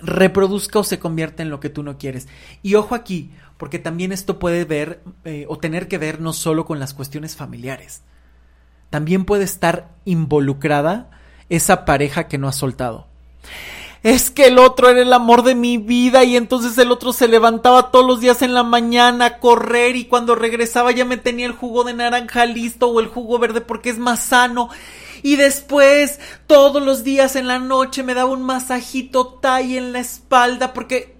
[0.00, 2.26] reproduzca o se convierta en lo que tú no quieres.
[2.62, 6.64] Y ojo aquí, porque también esto puede ver eh, o tener que ver no solo
[6.66, 8.02] con las cuestiones familiares.
[8.90, 11.10] También puede estar involucrada
[11.48, 13.06] esa pareja que no ha soltado
[14.04, 17.26] es que el otro era el amor de mi vida y entonces el otro se
[17.26, 21.46] levantaba todos los días en la mañana a correr y cuando regresaba ya me tenía
[21.46, 24.68] el jugo de naranja listo o el jugo verde porque es más sano.
[25.22, 30.00] Y después, todos los días en la noche me daba un masajito tay en la
[30.00, 31.16] espalda porque...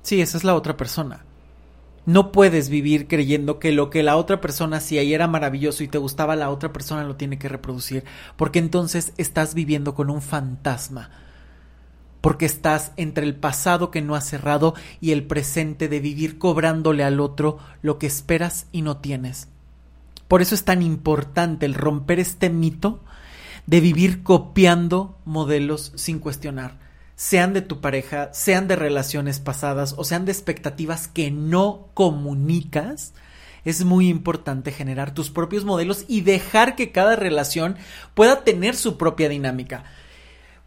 [0.00, 1.26] Sí, esa es la otra persona.
[2.06, 5.88] No puedes vivir creyendo que lo que la otra persona hacía y era maravilloso y
[5.88, 8.04] te gustaba la otra persona lo tiene que reproducir,
[8.38, 11.10] porque entonces estás viviendo con un fantasma
[12.22, 17.04] porque estás entre el pasado que no has cerrado y el presente de vivir cobrándole
[17.04, 19.48] al otro lo que esperas y no tienes.
[20.28, 23.00] Por eso es tan importante el romper este mito
[23.66, 26.78] de vivir copiando modelos sin cuestionar,
[27.16, 33.12] sean de tu pareja, sean de relaciones pasadas o sean de expectativas que no comunicas,
[33.64, 37.76] es muy importante generar tus propios modelos y dejar que cada relación
[38.14, 39.84] pueda tener su propia dinámica.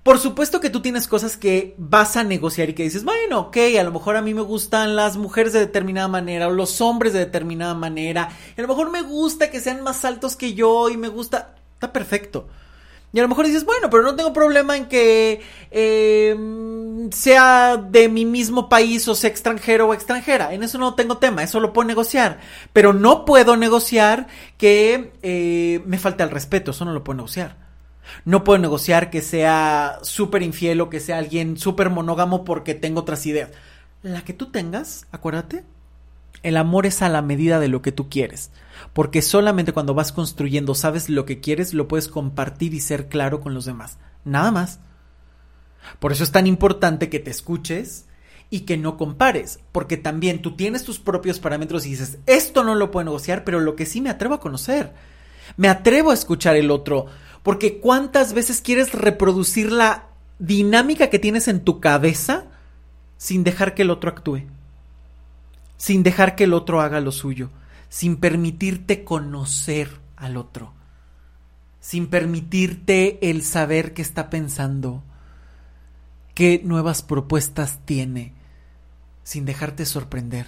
[0.05, 3.57] Por supuesto que tú tienes cosas que vas a negociar y que dices, bueno, ok,
[3.79, 7.11] a lo mejor a mí me gustan las mujeres de determinada manera o los hombres
[7.11, 8.29] de determinada manera.
[8.55, 11.55] a lo mejor me gusta que sean más altos que yo y me gusta.
[11.73, 12.47] Está perfecto.
[13.13, 15.41] Y a lo mejor dices, bueno, pero no tengo problema en que
[15.71, 20.53] em, sea de mi mismo país o sea extranjero o extranjera.
[20.53, 22.39] En eso no tengo tema, eso lo puedo negociar.
[22.73, 24.27] Pero no puedo negociar
[24.59, 27.64] que eh, me falte el respeto, eso no lo puedo negociar.
[28.23, 33.01] No puedo negociar que sea súper infiel o que sea alguien súper monógamo porque tengo
[33.01, 33.49] otras ideas.
[34.01, 35.63] La que tú tengas, acuérdate,
[36.43, 38.51] el amor es a la medida de lo que tú quieres.
[38.93, 43.41] Porque solamente cuando vas construyendo sabes lo que quieres, lo puedes compartir y ser claro
[43.41, 43.97] con los demás.
[44.23, 44.79] Nada más.
[45.99, 48.05] Por eso es tan importante que te escuches
[48.49, 52.75] y que no compares, porque también tú tienes tus propios parámetros y dices, esto no
[52.75, 54.93] lo puedo negociar, pero lo que sí me atrevo a conocer.
[55.57, 57.07] Me atrevo a escuchar el otro,
[57.45, 60.07] porque cuántas veces quieres reproducir la
[60.39, 62.45] dinámica que tienes en tu cabeza
[63.17, 64.41] sin dejar que el otro actúe.
[65.77, 67.51] sin dejar que el otro haga lo suyo,
[67.87, 70.73] sin permitirte conocer al otro,
[71.81, 75.03] sin permitirte el saber qué está pensando,
[76.33, 78.33] qué nuevas propuestas tiene,
[79.23, 80.47] sin dejarte sorprender.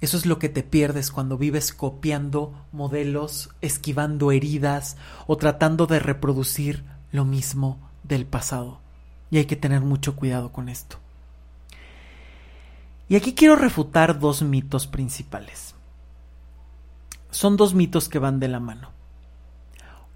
[0.00, 4.96] Eso es lo que te pierdes cuando vives copiando modelos, esquivando heridas
[5.26, 8.80] o tratando de reproducir lo mismo del pasado.
[9.30, 10.98] Y hay que tener mucho cuidado con esto.
[13.08, 15.74] Y aquí quiero refutar dos mitos principales.
[17.30, 18.92] Son dos mitos que van de la mano.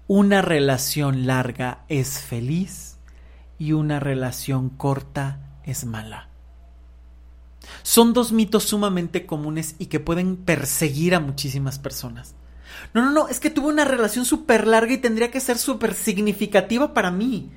[0.07, 2.97] Una relación larga es feliz
[3.57, 6.32] y una relación corta es mala.
[7.81, 12.35] Son dos mitos sumamente comunes y que pueden perseguir a muchísimas personas.
[12.93, 15.93] No, no, no, es que tuve una relación súper larga y tendría que ser súper
[15.93, 17.51] significativa para mí.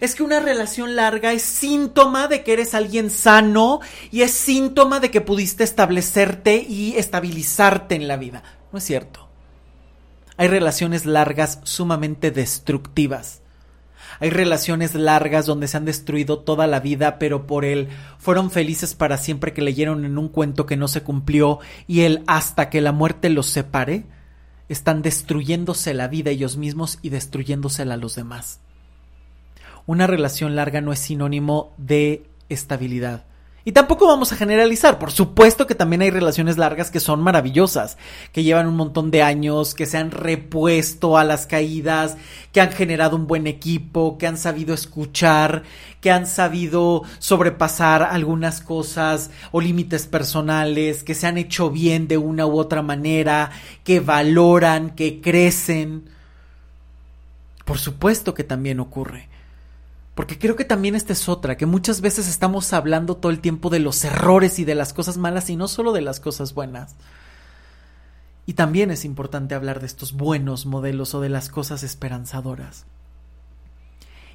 [0.00, 3.80] Es que una relación larga es síntoma de que eres alguien sano
[4.10, 8.42] y es síntoma de que pudiste establecerte y estabilizarte en la vida.
[8.70, 9.28] No es cierto.
[10.36, 13.40] Hay relaciones largas sumamente destructivas.
[14.20, 17.88] Hay relaciones largas donde se han destruido toda la vida, pero por él
[18.18, 22.24] fueron felices para siempre que leyeron en un cuento que no se cumplió y él
[22.26, 24.04] hasta que la muerte los separe,
[24.68, 28.60] están destruyéndose la vida ellos mismos y destruyéndosela a los demás.
[29.86, 33.24] Una relación larga no es sinónimo de estabilidad.
[33.68, 37.98] Y tampoco vamos a generalizar, por supuesto que también hay relaciones largas que son maravillosas,
[38.32, 42.16] que llevan un montón de años, que se han repuesto a las caídas,
[42.50, 45.64] que han generado un buen equipo, que han sabido escuchar,
[46.00, 52.16] que han sabido sobrepasar algunas cosas o límites personales, que se han hecho bien de
[52.16, 53.50] una u otra manera,
[53.84, 56.08] que valoran, que crecen.
[57.66, 59.28] Por supuesto que también ocurre.
[60.18, 63.70] Porque creo que también esta es otra, que muchas veces estamos hablando todo el tiempo
[63.70, 66.96] de los errores y de las cosas malas y no solo de las cosas buenas.
[68.44, 72.84] Y también es importante hablar de estos buenos modelos o de las cosas esperanzadoras.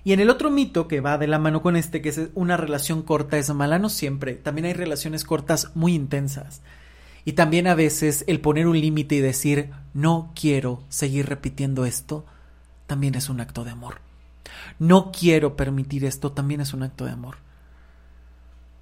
[0.05, 2.55] Y en el otro mito que va de la mano con este, que es una
[2.55, 4.35] relación corta es mala, no siempre.
[4.35, 6.61] También hay relaciones cortas muy intensas.
[7.25, 12.25] Y también a veces el poner un límite y decir no quiero seguir repitiendo esto,
[12.87, 14.12] también es un acto de amor
[14.79, 17.37] no quiero permitir esto, también es un acto de amor.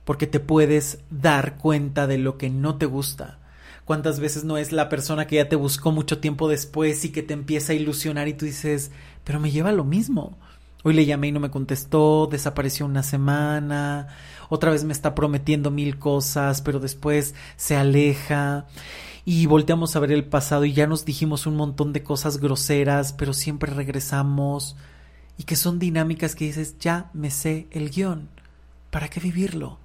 [0.05, 3.39] Porque te puedes dar cuenta de lo que no te gusta.
[3.85, 7.23] ¿Cuántas veces no es la persona que ya te buscó mucho tiempo después y que
[7.23, 8.91] te empieza a ilusionar y tú dices,
[9.23, 10.37] pero me lleva lo mismo?
[10.83, 14.07] Hoy le llamé y no me contestó, desapareció una semana,
[14.49, 18.65] otra vez me está prometiendo mil cosas, pero después se aleja
[19.23, 23.13] y volteamos a ver el pasado y ya nos dijimos un montón de cosas groseras,
[23.13, 24.75] pero siempre regresamos
[25.41, 28.29] y que son dinámicas que dices, ya me sé el guion,
[28.91, 29.79] ¿para qué vivirlo?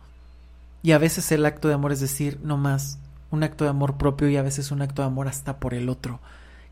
[0.83, 2.99] Y a veces el acto de amor es decir, no más,
[3.31, 5.89] un acto de amor propio y a veces un acto de amor hasta por el
[5.89, 6.21] otro,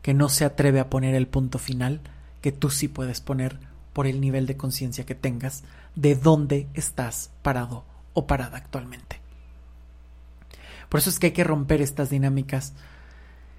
[0.03, 1.99] que no se atreve a poner el punto final,
[2.41, 3.57] que tú sí puedes poner
[3.91, 5.63] por el nivel de conciencia que tengas
[5.95, 9.19] de dónde estás parado o parada actualmente.
[10.89, 12.73] Por eso es que hay que romper estas dinámicas.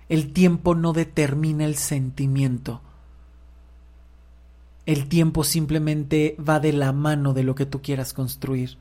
[0.08, 2.80] El tiempo no determina el sentimiento,
[4.86, 8.78] el tiempo simplemente va de la mano de lo que tú quieras construir.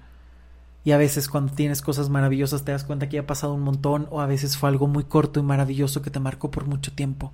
[0.84, 3.64] Y a veces cuando tienes cosas maravillosas te das cuenta que ya ha pasado un
[3.64, 6.94] montón o a veces fue algo muy corto y maravilloso que te marcó por mucho
[6.94, 7.34] tiempo.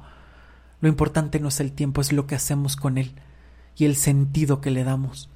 [0.80, 3.12] Lo importante no es el tiempo, es lo que hacemos con él
[3.76, 5.30] y el sentido que le damos.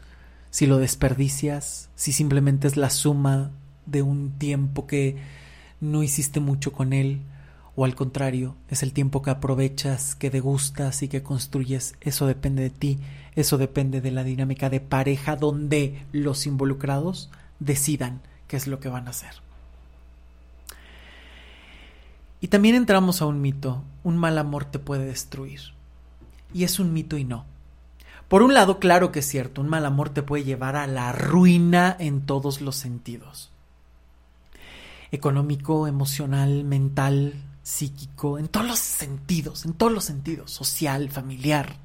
[0.49, 3.51] Si lo desperdicias, si simplemente es la suma
[3.85, 5.17] de un tiempo que
[5.81, 7.21] no hiciste mucho con él,
[7.75, 12.63] o al contrario, es el tiempo que aprovechas, que degustas y que construyes, eso depende
[12.63, 12.99] de ti
[13.35, 18.89] eso depende de la dinámica de pareja donde los involucrados decidan qué es lo que
[18.89, 19.33] van a hacer.
[22.39, 25.61] Y también entramos a un mito, un mal amor te puede destruir.
[26.53, 27.45] Y es un mito y no.
[28.29, 31.11] Por un lado, claro que es cierto, un mal amor te puede llevar a la
[31.11, 33.51] ruina en todos los sentidos.
[35.11, 37.33] Económico, emocional, mental,
[37.65, 41.77] psíquico, en todos los sentidos, en todos los sentidos, social, familiar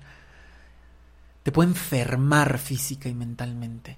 [1.43, 3.97] te puede enfermar física y mentalmente.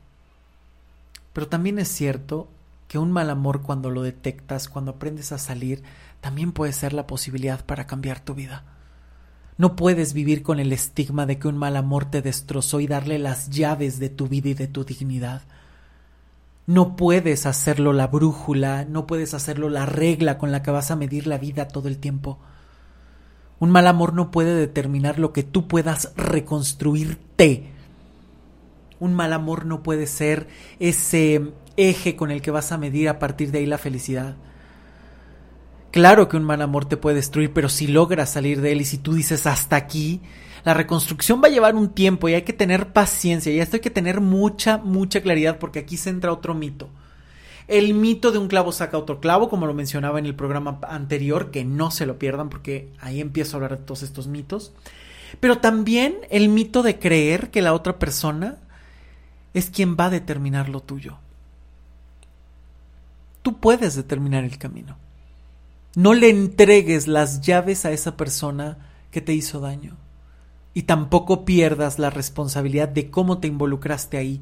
[1.33, 2.49] Pero también es cierto
[2.89, 5.83] que un mal amor cuando lo detectas, cuando aprendes a salir,
[6.21, 8.65] también puede ser la posibilidad para cambiar tu vida.
[9.59, 13.19] No puedes vivir con el estigma de que un mal amor te destrozó y darle
[13.19, 15.43] las llaves de tu vida y de tu dignidad.
[16.67, 20.97] No puedes hacerlo la brújula, no puedes hacerlo la regla con la que vas a
[20.97, 22.39] medir la vida todo el tiempo.
[23.59, 27.71] Un mal amor no puede determinar lo que tú puedas reconstruirte.
[29.01, 30.49] Un mal amor no puede ser
[30.79, 34.37] ese eje con el que vas a medir a partir de ahí la felicidad.
[35.91, 38.85] Claro que un mal amor te puede destruir, pero si logras salir de él y
[38.85, 40.23] si tú dices hasta aquí,
[40.65, 43.81] la reconstrucción va a llevar un tiempo y hay que tener paciencia y esto hay
[43.81, 46.89] que tener mucha, mucha claridad porque aquí se entra otro mito.
[47.69, 51.51] El mito de un clavo saca otro clavo, como lo mencionaba en el programa anterior,
[51.51, 54.73] que no se lo pierdan porque ahí empiezo a hablar de todos estos mitos.
[55.41, 58.59] Pero también el mito de creer que la otra persona
[59.55, 61.19] es quien va a determinar lo tuyo.
[63.43, 64.97] Tú puedes determinar el camino.
[65.95, 68.79] No le entregues las llaves a esa persona
[69.11, 69.97] que te hizo daño.
[70.75, 74.41] Y tampoco pierdas la responsabilidad de cómo te involucraste ahí.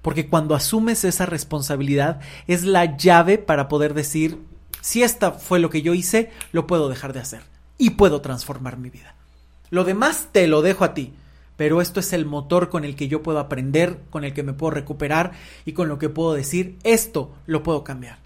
[0.00, 4.38] Porque cuando asumes esa responsabilidad es la llave para poder decir,
[4.80, 7.42] si esta fue lo que yo hice, lo puedo dejar de hacer.
[7.78, 9.14] Y puedo transformar mi vida.
[9.70, 11.12] Lo demás te lo dejo a ti.
[11.56, 14.52] Pero esto es el motor con el que yo puedo aprender, con el que me
[14.52, 15.32] puedo recuperar
[15.64, 18.18] y con lo que puedo decir, esto lo puedo cambiar.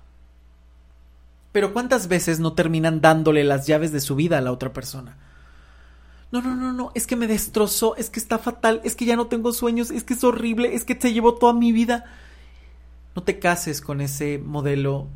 [1.52, 5.16] Pero ¿cuántas veces no terminan dándole las llaves de su vida a la otra persona?
[6.32, 9.16] No, no, no, no, es que me destrozó, es que está fatal, es que ya
[9.16, 12.04] no tengo sueños, es que es horrible, es que se llevó toda mi vida.
[13.14, 15.06] No te cases con ese modelo.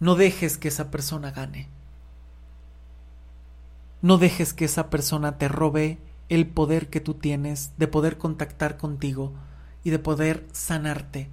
[0.00, 1.68] No dejes que esa persona gane.
[4.02, 5.98] No dejes que esa persona te robe
[6.30, 9.32] el poder que tú tienes de poder contactar contigo
[9.84, 11.28] y de poder sanarte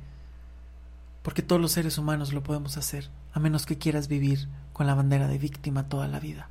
[1.27, 4.95] porque todos los seres humanos lo podemos hacer, a menos que quieras vivir con la
[4.95, 6.47] bandera de víctima toda la vida.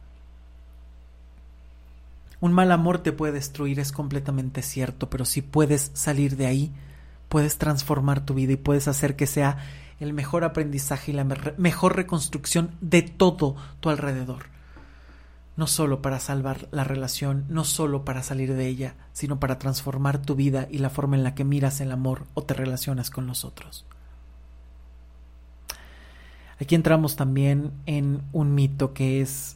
[2.41, 6.72] Un mal amor te puede destruir, es completamente cierto, pero si puedes salir de ahí,
[7.28, 9.59] puedes transformar tu vida y puedes hacer que sea
[10.01, 14.47] el mejor aprendizaje y la mejor reconstrucción de todo tu alrededor.
[15.57, 20.20] No solo para salvar la relación, no solo para salir de ella, sino para transformar
[20.20, 23.26] tu vida y la forma en la que miras el amor o te relacionas con
[23.26, 23.87] los otros.
[26.61, 29.56] Aquí entramos también en un mito que es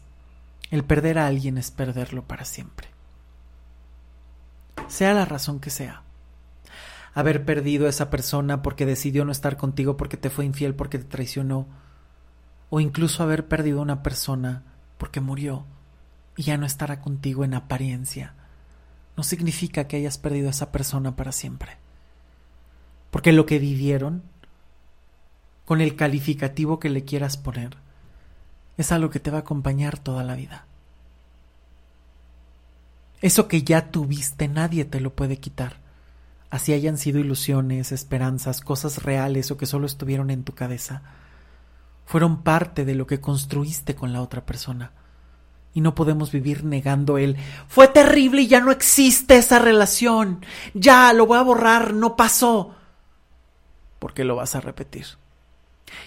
[0.70, 2.88] el perder a alguien es perderlo para siempre.
[4.88, 6.02] Sea la razón que sea.
[7.12, 10.98] Haber perdido a esa persona porque decidió no estar contigo, porque te fue infiel, porque
[10.98, 11.66] te traicionó.
[12.70, 14.62] O incluso haber perdido a una persona
[14.96, 15.64] porque murió
[16.36, 18.34] y ya no estará contigo en apariencia.
[19.16, 21.78] No significa que hayas perdido a esa persona para siempre.
[23.10, 24.22] Porque lo que vivieron
[25.64, 27.76] con el calificativo que le quieras poner,
[28.80, 30.64] es algo que te va a acompañar toda la vida.
[33.20, 35.76] Eso que ya tuviste nadie te lo puede quitar,
[36.48, 41.02] así hayan sido ilusiones, esperanzas, cosas reales o que solo estuvieron en tu cabeza.
[42.06, 44.92] Fueron parte de lo que construiste con la otra persona.
[45.74, 47.36] Y no podemos vivir negando el
[47.68, 50.44] fue terrible y ya no existe esa relación.
[50.74, 52.74] Ya lo voy a borrar, no pasó.
[54.00, 55.19] Porque lo vas a repetir.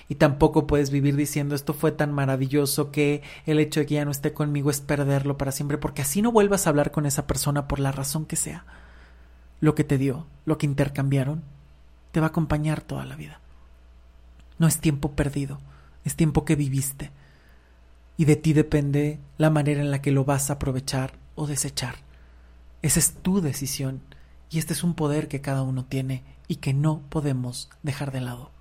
[0.09, 4.05] Y tampoco puedes vivir diciendo esto fue tan maravilloso que el hecho de que ya
[4.05, 7.27] no esté conmigo es perderlo para siempre, porque así no vuelvas a hablar con esa
[7.27, 8.65] persona por la razón que sea.
[9.59, 11.43] Lo que te dio, lo que intercambiaron,
[12.11, 13.39] te va a acompañar toda la vida.
[14.59, 15.59] No es tiempo perdido,
[16.05, 17.11] es tiempo que viviste.
[18.17, 21.95] Y de ti depende la manera en la que lo vas a aprovechar o desechar.
[22.81, 24.01] Esa es tu decisión
[24.49, 28.21] y este es un poder que cada uno tiene y que no podemos dejar de
[28.21, 28.51] lado.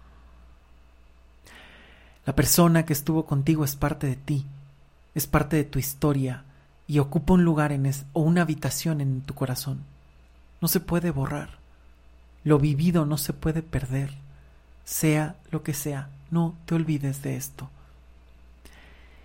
[2.25, 4.47] La persona que estuvo contigo es parte de ti,
[5.15, 6.45] es parte de tu historia
[6.87, 9.81] y ocupa un lugar en es, o una habitación en tu corazón.
[10.61, 11.59] No se puede borrar.
[12.45, 14.15] Lo vivido no se puede perder.
[14.85, 17.71] Sea lo que sea, no te olvides de esto.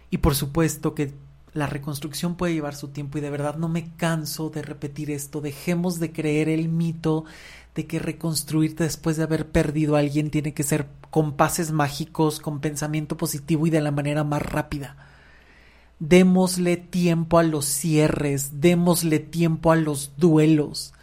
[0.10, 1.14] Y por supuesto que
[1.54, 5.42] la reconstrucción puede llevar su tiempo y de verdad no me canso de repetir esto.
[5.42, 7.26] Dejemos de creer el mito
[7.78, 12.40] de que reconstruirte después de haber perdido a alguien tiene que ser con pases mágicos,
[12.40, 14.98] con pensamiento positivo y de la manera más rápida.
[16.00, 20.96] Démosle tiempo a los cierres, démosle tiempo a los duelos,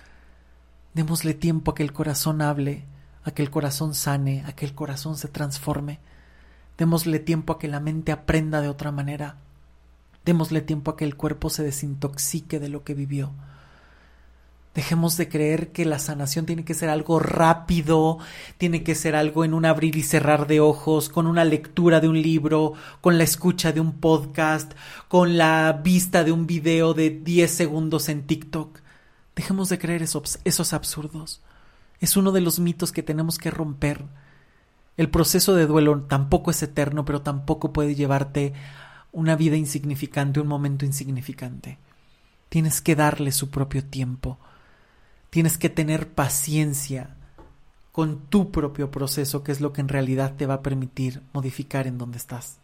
[0.94, 2.84] démosle tiempo a que el corazón hable,
[3.22, 6.00] a que el corazón sane, a que el corazón se transforme.
[6.76, 9.36] Démosle tiempo a que la mente aprenda de otra manera.
[10.24, 13.30] Démosle tiempo a que el cuerpo se desintoxique de lo que vivió.
[14.74, 18.18] Dejemos de creer que la sanación tiene que ser algo rápido,
[18.58, 22.08] tiene que ser algo en un abrir y cerrar de ojos, con una lectura de
[22.08, 24.72] un libro, con la escucha de un podcast,
[25.06, 28.80] con la vista de un video de 10 segundos en TikTok.
[29.36, 31.40] Dejemos de creer esos, esos absurdos.
[32.00, 34.04] Es uno de los mitos que tenemos que romper.
[34.96, 38.54] El proceso de duelo tampoco es eterno, pero tampoco puede llevarte
[39.12, 41.78] una vida insignificante, un momento insignificante.
[42.48, 44.36] Tienes que darle su propio tiempo
[45.34, 47.16] Tienes que tener paciencia
[47.90, 51.88] con tu propio proceso, que es lo que en realidad te va a permitir modificar
[51.88, 52.58] en donde estás.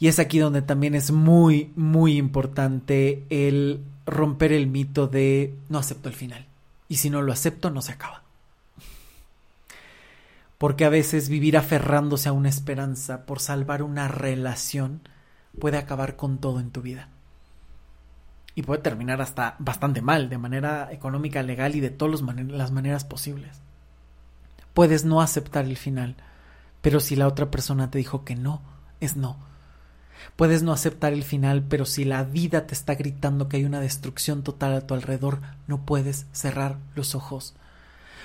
[0.00, 5.78] Y es aquí donde también es muy, muy importante el romper el mito de no
[5.78, 6.44] acepto el final.
[6.88, 8.24] Y si no lo acepto, no se acaba.
[10.58, 15.02] Porque a veces vivir aferrándose a una esperanza por salvar una relación
[15.60, 17.11] puede acabar con todo en tu vida.
[18.54, 23.04] Y puede terminar hasta bastante mal, de manera económica, legal y de todas las maneras
[23.04, 23.60] posibles.
[24.74, 26.16] Puedes no aceptar el final,
[26.80, 28.62] pero si la otra persona te dijo que no,
[29.00, 29.38] es no.
[30.36, 33.80] Puedes no aceptar el final, pero si la vida te está gritando que hay una
[33.80, 37.54] destrucción total a tu alrededor, no puedes cerrar los ojos.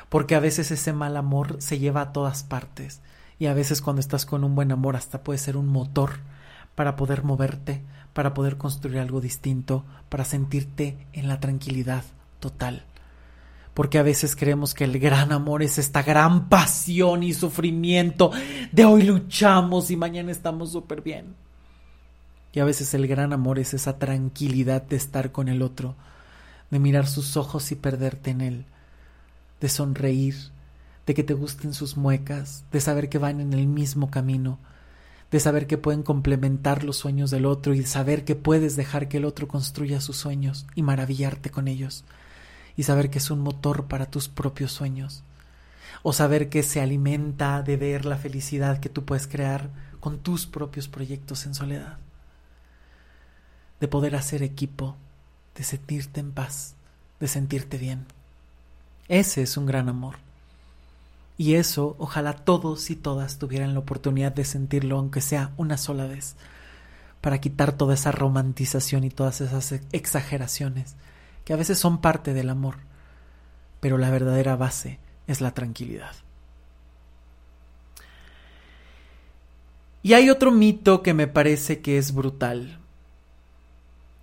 [0.10, 3.02] Porque a veces ese mal amor se lleva a todas partes.
[3.40, 6.20] Y a veces cuando estás con un buen amor hasta puede ser un motor
[6.76, 7.84] para poder moverte,
[8.18, 12.04] para poder construir algo distinto, para sentirte en la tranquilidad
[12.40, 12.84] total.
[13.76, 18.32] Porque a veces creemos que el gran amor es esta gran pasión y sufrimiento
[18.72, 21.36] de hoy luchamos y mañana estamos súper bien.
[22.54, 25.94] Y a veces el gran amor es esa tranquilidad de estar con el otro,
[26.72, 28.66] de mirar sus ojos y perderte en él,
[29.62, 30.34] de sonreír,
[31.06, 34.58] de que te gusten sus muecas, de saber que van en el mismo camino,
[35.32, 39.18] de saber que pueden complementar los sueños del otro y saber que puedes dejar que
[39.18, 42.06] el otro construya sus sueños y maravillarte con ellos,
[42.76, 45.24] y saber que es un motor para tus propios sueños,
[46.04, 49.70] o saber que se alimenta de ver la felicidad que tú puedes crear
[50.00, 51.98] con tus propios proyectos en soledad
[53.80, 54.96] de poder hacer equipo,
[55.56, 56.76] de sentirte en paz,
[57.20, 58.06] de sentirte bien.
[59.08, 60.27] Ese es un gran amor.
[61.38, 66.08] Y eso ojalá todos y todas tuvieran la oportunidad de sentirlo, aunque sea una sola
[66.08, 66.36] vez,
[67.22, 70.96] para quitar toda esa romantización y todas esas exageraciones,
[71.46, 72.78] que a veces son parte del amor,
[73.80, 76.16] pero la verdadera base es la tranquilidad.
[80.02, 82.80] Y hay otro mito que me parece que es brutal,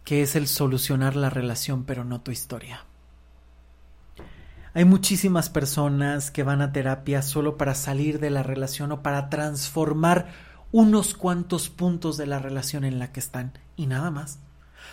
[0.05, 2.85] que es el solucionar la relación pero no tu historia.
[4.75, 9.31] Hay muchísimas personas que van a terapia solo para salir de la relación o para
[9.31, 10.27] transformar
[10.73, 14.41] unos cuantos puntos de la relación en la que están y nada más.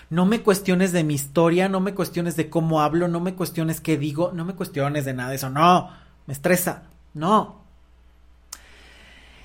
[0.10, 3.82] No me cuestiones de mi historia, no me cuestiones de cómo hablo, no me cuestiones
[3.82, 5.90] qué digo, no me cuestiones de nada de eso, no,
[6.28, 7.62] me estresa, no,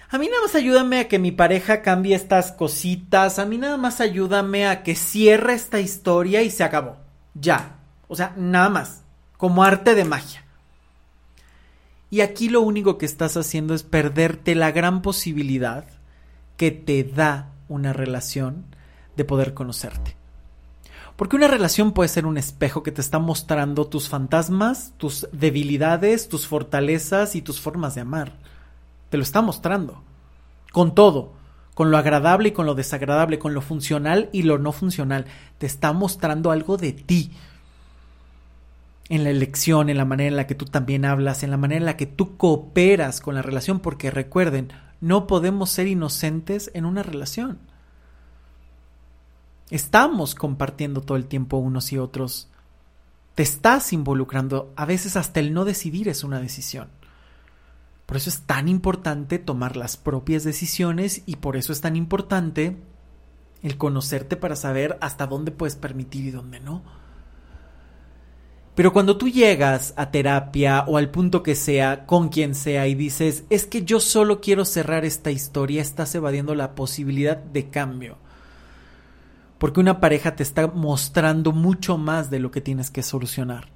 [0.09, 3.77] a mí nada más ayúdame a que mi pareja cambie estas cositas, a mí nada
[3.77, 6.97] más ayúdame a que cierre esta historia y se acabó.
[7.35, 7.79] Ya.
[8.07, 9.03] O sea, nada más.
[9.37, 10.45] Como arte de magia.
[12.11, 15.85] Y aquí lo único que estás haciendo es perderte la gran posibilidad
[16.57, 18.65] que te da una relación
[19.17, 20.17] de poder conocerte.
[21.17, 26.29] Porque una relación puede ser un espejo que te está mostrando tus fantasmas, tus debilidades,
[26.29, 28.35] tus fortalezas y tus formas de amar.
[29.09, 30.03] Te lo está mostrando.
[30.73, 31.33] Con todo.
[31.75, 35.25] Con lo agradable y con lo desagradable, con lo funcional y lo no funcional.
[35.59, 37.33] Te está mostrando algo de ti.
[39.09, 41.79] En la elección, en la manera en la que tú también hablas, en la manera
[41.79, 46.85] en la que tú cooperas con la relación, porque recuerden, no podemos ser inocentes en
[46.85, 47.59] una relación.
[49.71, 52.49] Estamos compartiendo todo el tiempo unos y otros.
[53.35, 54.73] Te estás involucrando.
[54.77, 56.89] A veces hasta el no decidir es una decisión.
[58.07, 62.77] Por eso es tan importante tomar las propias decisiones y por eso es tan importante
[63.63, 66.85] el conocerte para saber hasta dónde puedes permitir y dónde no.
[68.77, 72.95] Pero cuando tú llegas a terapia o al punto que sea, con quien sea, y
[72.95, 78.19] dices, es que yo solo quiero cerrar esta historia, estás evadiendo la posibilidad de cambio.
[79.57, 83.71] Porque una pareja te está mostrando mucho más de lo que tienes que solucionar.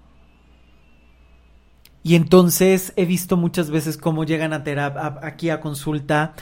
[2.03, 6.35] Y entonces he visto muchas veces cómo llegan a terapia, aquí a consulta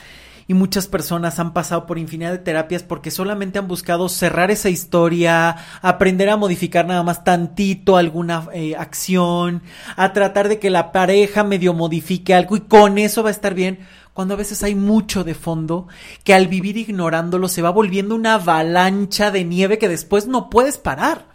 [0.49, 4.69] y muchas personas han pasado por infinidad de terapias porque solamente han buscado cerrar esa
[4.69, 9.61] historia, aprender a modificar nada más tantito alguna eh, acción,
[9.95, 13.53] a tratar de que la pareja medio modifique algo y con eso va a estar
[13.53, 13.77] bien,
[14.15, 15.87] cuando a veces hay mucho de fondo
[16.23, 20.79] que al vivir ignorándolo se va volviendo una avalancha de nieve que después no puedes
[20.79, 21.25] parar.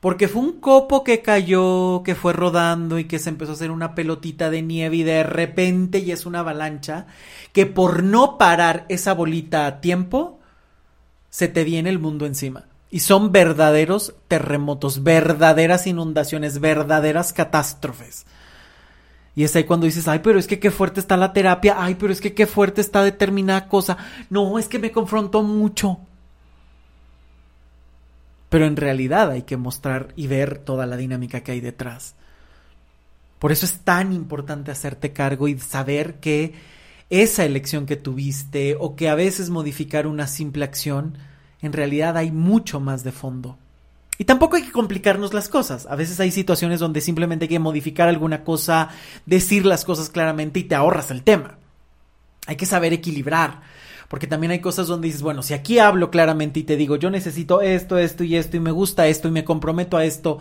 [0.00, 3.70] Porque fue un copo que cayó, que fue rodando y que se empezó a hacer
[3.70, 7.06] una pelotita de nieve y de repente y es una avalancha
[7.52, 10.40] que por no parar esa bolita a tiempo,
[11.28, 12.64] se te viene el mundo encima.
[12.90, 18.24] Y son verdaderos terremotos, verdaderas inundaciones, verdaderas catástrofes.
[19.36, 21.94] Y es ahí cuando dices, ay, pero es que qué fuerte está la terapia, ay,
[21.96, 23.98] pero es que qué fuerte está determinada cosa.
[24.28, 26.00] No, es que me confrontó mucho
[28.50, 32.16] pero en realidad hay que mostrar y ver toda la dinámica que hay detrás.
[33.38, 36.52] Por eso es tan importante hacerte cargo y saber que
[37.08, 41.16] esa elección que tuviste o que a veces modificar una simple acción,
[41.62, 43.56] en realidad hay mucho más de fondo.
[44.18, 45.86] Y tampoco hay que complicarnos las cosas.
[45.86, 48.90] A veces hay situaciones donde simplemente hay que modificar alguna cosa,
[49.24, 51.56] decir las cosas claramente y te ahorras el tema.
[52.46, 53.62] Hay que saber equilibrar.
[54.10, 57.10] Porque también hay cosas donde dices, bueno, si aquí hablo claramente y te digo, yo
[57.10, 60.40] necesito esto, esto y esto, y me gusta esto, y me comprometo a esto,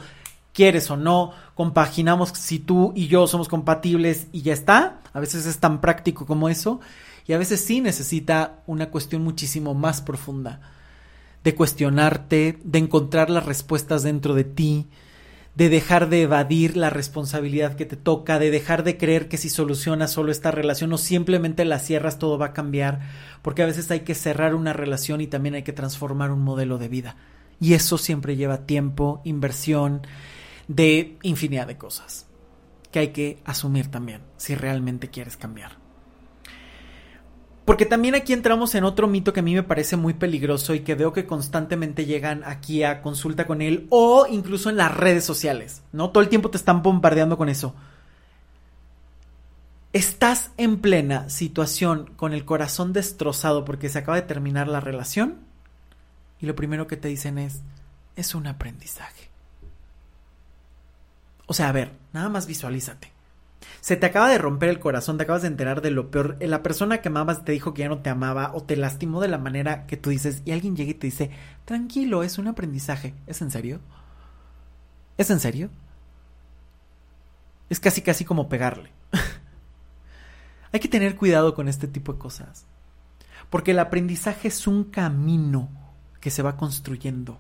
[0.54, 5.02] quieres o no, compaginamos si tú y yo somos compatibles y ya está.
[5.14, 6.80] A veces es tan práctico como eso.
[7.28, 10.62] Y a veces sí necesita una cuestión muchísimo más profunda
[11.44, 14.88] de cuestionarte, de encontrar las respuestas dentro de ti,
[15.60, 19.50] de dejar de evadir la responsabilidad que te toca, de dejar de creer que si
[19.50, 23.02] solucionas solo esta relación o simplemente la cierras todo va a cambiar,
[23.42, 26.78] porque a veces hay que cerrar una relación y también hay que transformar un modelo
[26.78, 27.18] de vida.
[27.60, 30.08] Y eso siempre lleva tiempo, inversión,
[30.70, 32.26] de infinidad de cosas
[32.90, 35.79] que hay que asumir también si realmente quieres cambiar.
[37.70, 40.80] Porque también aquí entramos en otro mito que a mí me parece muy peligroso y
[40.80, 45.24] que veo que constantemente llegan aquí a consulta con él o incluso en las redes
[45.24, 46.10] sociales, ¿no?
[46.10, 47.76] Todo el tiempo te están bombardeando con eso.
[49.94, 55.38] Estás en plena situación con el corazón destrozado porque se acaba de terminar la relación
[56.42, 57.62] y lo primero que te dicen es,
[58.16, 59.30] es un aprendizaje.
[61.46, 63.19] O sea, a ver, nada más visualízate
[63.82, 66.64] se te acaba de romper el corazón, te acabas de enterar de lo peor, la
[66.64, 69.38] persona que amabas te dijo que ya no te amaba o te lastimó de la
[69.38, 71.32] manera que tú dices y alguien llega y te dice,
[71.66, 73.14] tranquilo, es un aprendizaje.
[73.28, 73.80] ¿Es en serio?
[75.18, 75.70] ¿Es en serio?
[77.70, 78.92] Es casi casi como pegarle.
[80.72, 82.66] Hay que tener cuidado con este tipo de cosas.
[83.50, 85.70] Porque el aprendizaje es un camino
[86.20, 87.40] que se va construyendo.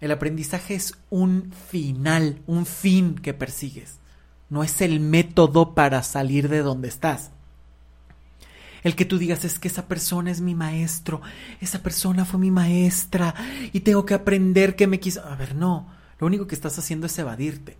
[0.00, 4.00] El aprendizaje es un final, un fin que persigues
[4.50, 7.30] no es el método para salir de donde estás.
[8.84, 11.22] El que tú digas es que esa persona es mi maestro,
[11.60, 13.34] esa persona fue mi maestra
[13.72, 15.24] y tengo que aprender que me quiso.
[15.24, 15.88] A ver, no,
[16.18, 17.78] lo único que estás haciendo es evadirte.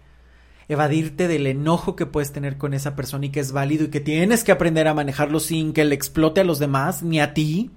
[0.66, 4.00] Evadirte del enojo que puedes tener con esa persona y que es válido y que
[4.00, 7.70] tienes que aprender a manejarlo sin que le explote a los demás ni a ti.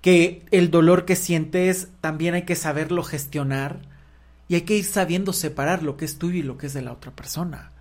[0.00, 3.82] Que el dolor que sientes también hay que saberlo gestionar
[4.48, 6.82] y hay que ir sabiendo separar lo que es tuyo y lo que es de
[6.82, 7.71] la otra persona.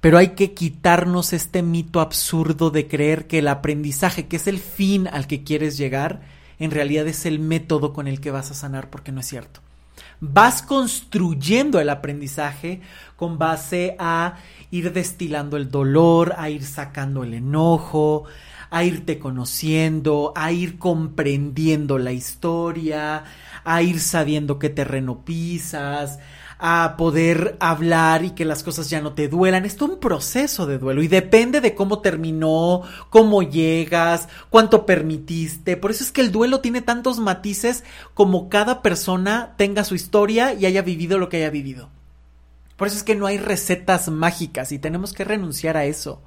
[0.00, 4.58] Pero hay que quitarnos este mito absurdo de creer que el aprendizaje, que es el
[4.58, 6.20] fin al que quieres llegar,
[6.58, 9.60] en realidad es el método con el que vas a sanar, porque no es cierto.
[10.20, 12.80] Vas construyendo el aprendizaje
[13.16, 14.36] con base a
[14.70, 18.24] ir destilando el dolor, a ir sacando el enojo,
[18.70, 23.24] a irte conociendo, a ir comprendiendo la historia,
[23.64, 26.18] a ir sabiendo qué terreno pisas,
[26.58, 29.64] a poder hablar y que las cosas ya no te duelan.
[29.64, 35.76] Es un proceso de duelo y depende de cómo terminó, cómo llegas, cuánto permitiste.
[35.76, 37.84] Por eso es que el duelo tiene tantos matices
[38.14, 41.90] como cada persona tenga su historia y haya vivido lo que haya vivido.
[42.76, 46.20] Por eso es que no hay recetas mágicas y tenemos que renunciar a eso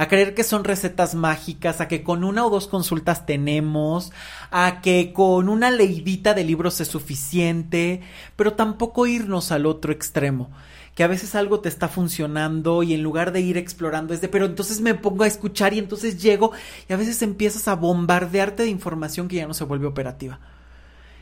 [0.00, 4.12] a creer que son recetas mágicas, a que con una o dos consultas tenemos,
[4.50, 8.00] a que con una leidita de libros es suficiente,
[8.34, 10.48] pero tampoco irnos al otro extremo
[10.94, 14.28] que a veces algo te está funcionando y en lugar de ir explorando es de,
[14.28, 16.52] pero entonces me pongo a escuchar y entonces llego
[16.88, 20.40] y a veces empiezas a bombardearte de información que ya no se vuelve operativa.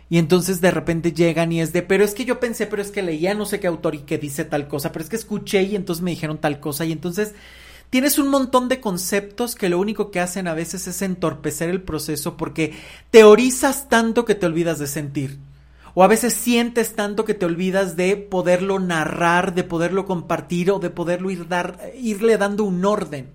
[0.08, 2.92] Y entonces de repente llegan y es de, pero es que yo pensé, pero es
[2.92, 5.62] que leía no sé qué autor y que dice tal cosa, pero es que escuché
[5.64, 7.34] y entonces me dijeron tal cosa y entonces
[7.91, 11.82] Tienes un montón de conceptos que lo único que hacen a veces es entorpecer el
[11.82, 12.74] proceso porque
[13.11, 15.39] teorizas tanto que te olvidas de sentir.
[15.95, 20.78] O a veces sientes tanto que te olvidas de poderlo narrar, de poderlo compartir o
[20.78, 23.30] de poderlo ir dar, irle dando un orden.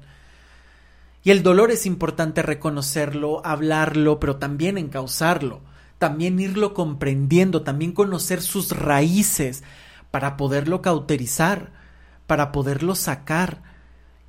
[1.24, 5.62] Y el dolor es importante reconocerlo, hablarlo, pero también encauzarlo,
[5.98, 9.64] también irlo comprendiendo, también conocer sus raíces
[10.12, 11.72] para poderlo cauterizar,
[12.28, 13.73] para poderlo sacar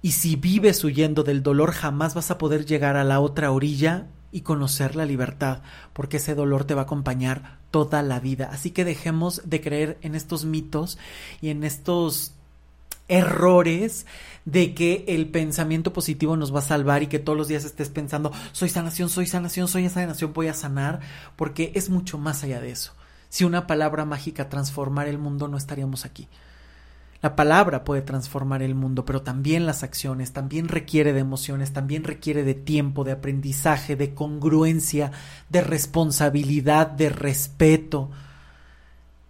[0.05, 4.07] y si vives huyendo del dolor jamás vas a poder llegar a la otra orilla
[4.33, 5.63] y conocer la libertad,
[5.95, 8.51] porque ese dolor te va a acompañar toda la vida.
[8.53, 10.99] Así que dejemos de creer en estos mitos
[11.41, 12.35] y en estos
[13.09, 14.05] errores
[14.45, 17.89] de que el pensamiento positivo nos va a salvar y que todos los días estés
[17.89, 21.01] pensando soy sanación, soy sanación, soy sanación, voy a sanar,
[21.35, 22.93] porque es mucho más allá de eso.
[23.31, 26.29] Si una palabra mágica transformara el mundo, no estaríamos aquí.
[27.25, 32.05] La palabra puede transformar el mundo, pero también las acciones, también requiere de emociones, también
[32.05, 35.11] requiere de tiempo, de aprendizaje, de congruencia,
[35.49, 38.11] de responsabilidad, de respeto.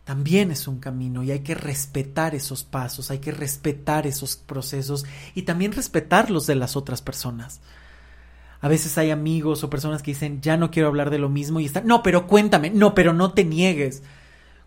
[0.03, 5.07] también es un camino y hay que respetar esos pasos, hay que respetar esos procesos
[5.37, 7.61] y también respetar los de las otras personas.
[8.61, 11.61] A veces hay amigos o personas que dicen, ya no quiero hablar de lo mismo
[11.61, 14.03] y están, no, pero cuéntame, no, pero no te niegues.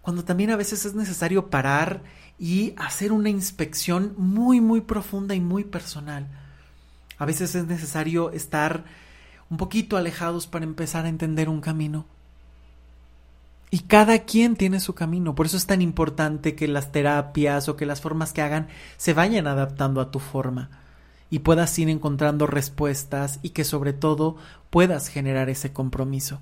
[0.02, 2.02] Cuando también a veces es necesario parar
[2.40, 6.28] y hacer una inspección muy, muy profunda y muy personal.
[7.18, 8.86] A veces es necesario estar
[9.50, 12.06] un poquito alejados para empezar a entender un camino.
[13.70, 15.36] Y cada quien tiene su camino.
[15.36, 18.68] Por eso es tan importante que las terapias o que las formas que hagan
[18.98, 20.70] se vayan adaptando a tu forma
[21.30, 24.38] y puedas ir encontrando respuestas y que sobre todo
[24.70, 26.40] puedas generar ese compromiso.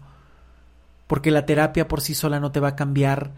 [1.08, 3.32] Porque la terapia por sí sola no te va a cambiar,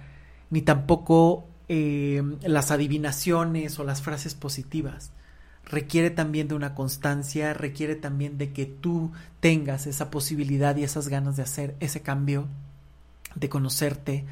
[0.49, 5.11] ni tampoco eh, las adivinaciones o las frases positivas.
[5.65, 9.11] Requiere también de una constancia, requiere también de que tú
[9.41, 12.47] tengas esa posibilidad y esas ganas de hacer ese cambio
[13.35, 14.25] de conocerte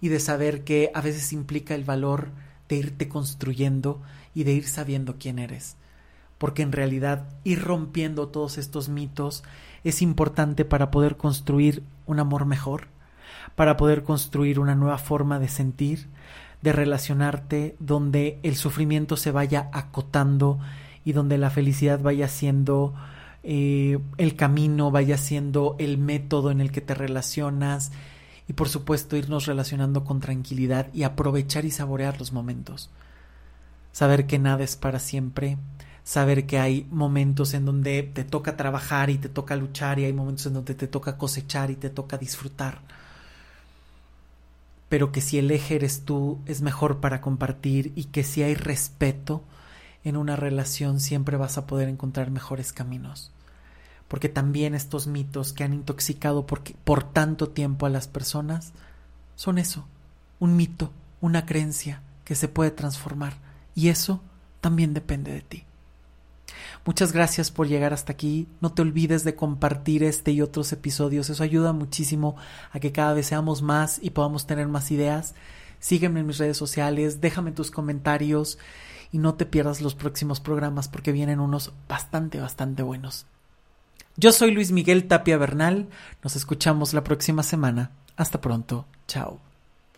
[0.00, 2.28] y de saber que a veces implica el valor
[2.68, 4.02] de irte construyendo
[4.34, 5.76] y de ir sabiendo quién eres.
[6.36, 9.42] Porque en realidad ir rompiendo todos estos mitos
[9.84, 12.88] es importante para poder construir un amor mejor,
[13.54, 16.06] para poder construir una nueva forma de sentir,
[16.64, 20.58] de relacionarte, donde el sufrimiento se vaya acotando
[21.04, 22.94] y donde la felicidad vaya siendo
[23.42, 27.92] eh, el camino, vaya siendo el método en el que te relacionas
[28.48, 32.88] y por supuesto irnos relacionando con tranquilidad y aprovechar y saborear los momentos.
[33.92, 35.58] Saber que nada es para siempre,
[36.02, 40.14] saber que hay momentos en donde te toca trabajar y te toca luchar y hay
[40.14, 42.80] momentos en donde te toca cosechar y te toca disfrutar.
[44.94, 48.54] Pero que si el eje eres tú es mejor para compartir y que si hay
[48.54, 49.42] respeto
[50.04, 53.32] en una relación siempre vas a poder encontrar mejores caminos
[54.06, 58.72] porque también estos mitos que han intoxicado por, por tanto tiempo a las personas
[59.34, 59.88] son eso,
[60.38, 63.34] un mito, una creencia que se puede transformar
[63.74, 64.22] y eso
[64.60, 65.64] también depende de ti.
[66.86, 68.46] Muchas gracias por llegar hasta aquí.
[68.60, 71.30] No te olvides de compartir este y otros episodios.
[71.30, 72.36] Eso ayuda muchísimo
[72.72, 75.34] a que cada vez seamos más y podamos tener más ideas.
[75.78, 78.58] Sígueme en mis redes sociales, déjame tus comentarios
[79.12, 83.26] y no te pierdas los próximos programas porque vienen unos bastante, bastante buenos.
[84.16, 85.88] Yo soy Luis Miguel Tapia Bernal,
[86.22, 87.90] nos escuchamos la próxima semana.
[88.16, 89.53] Hasta pronto, chao.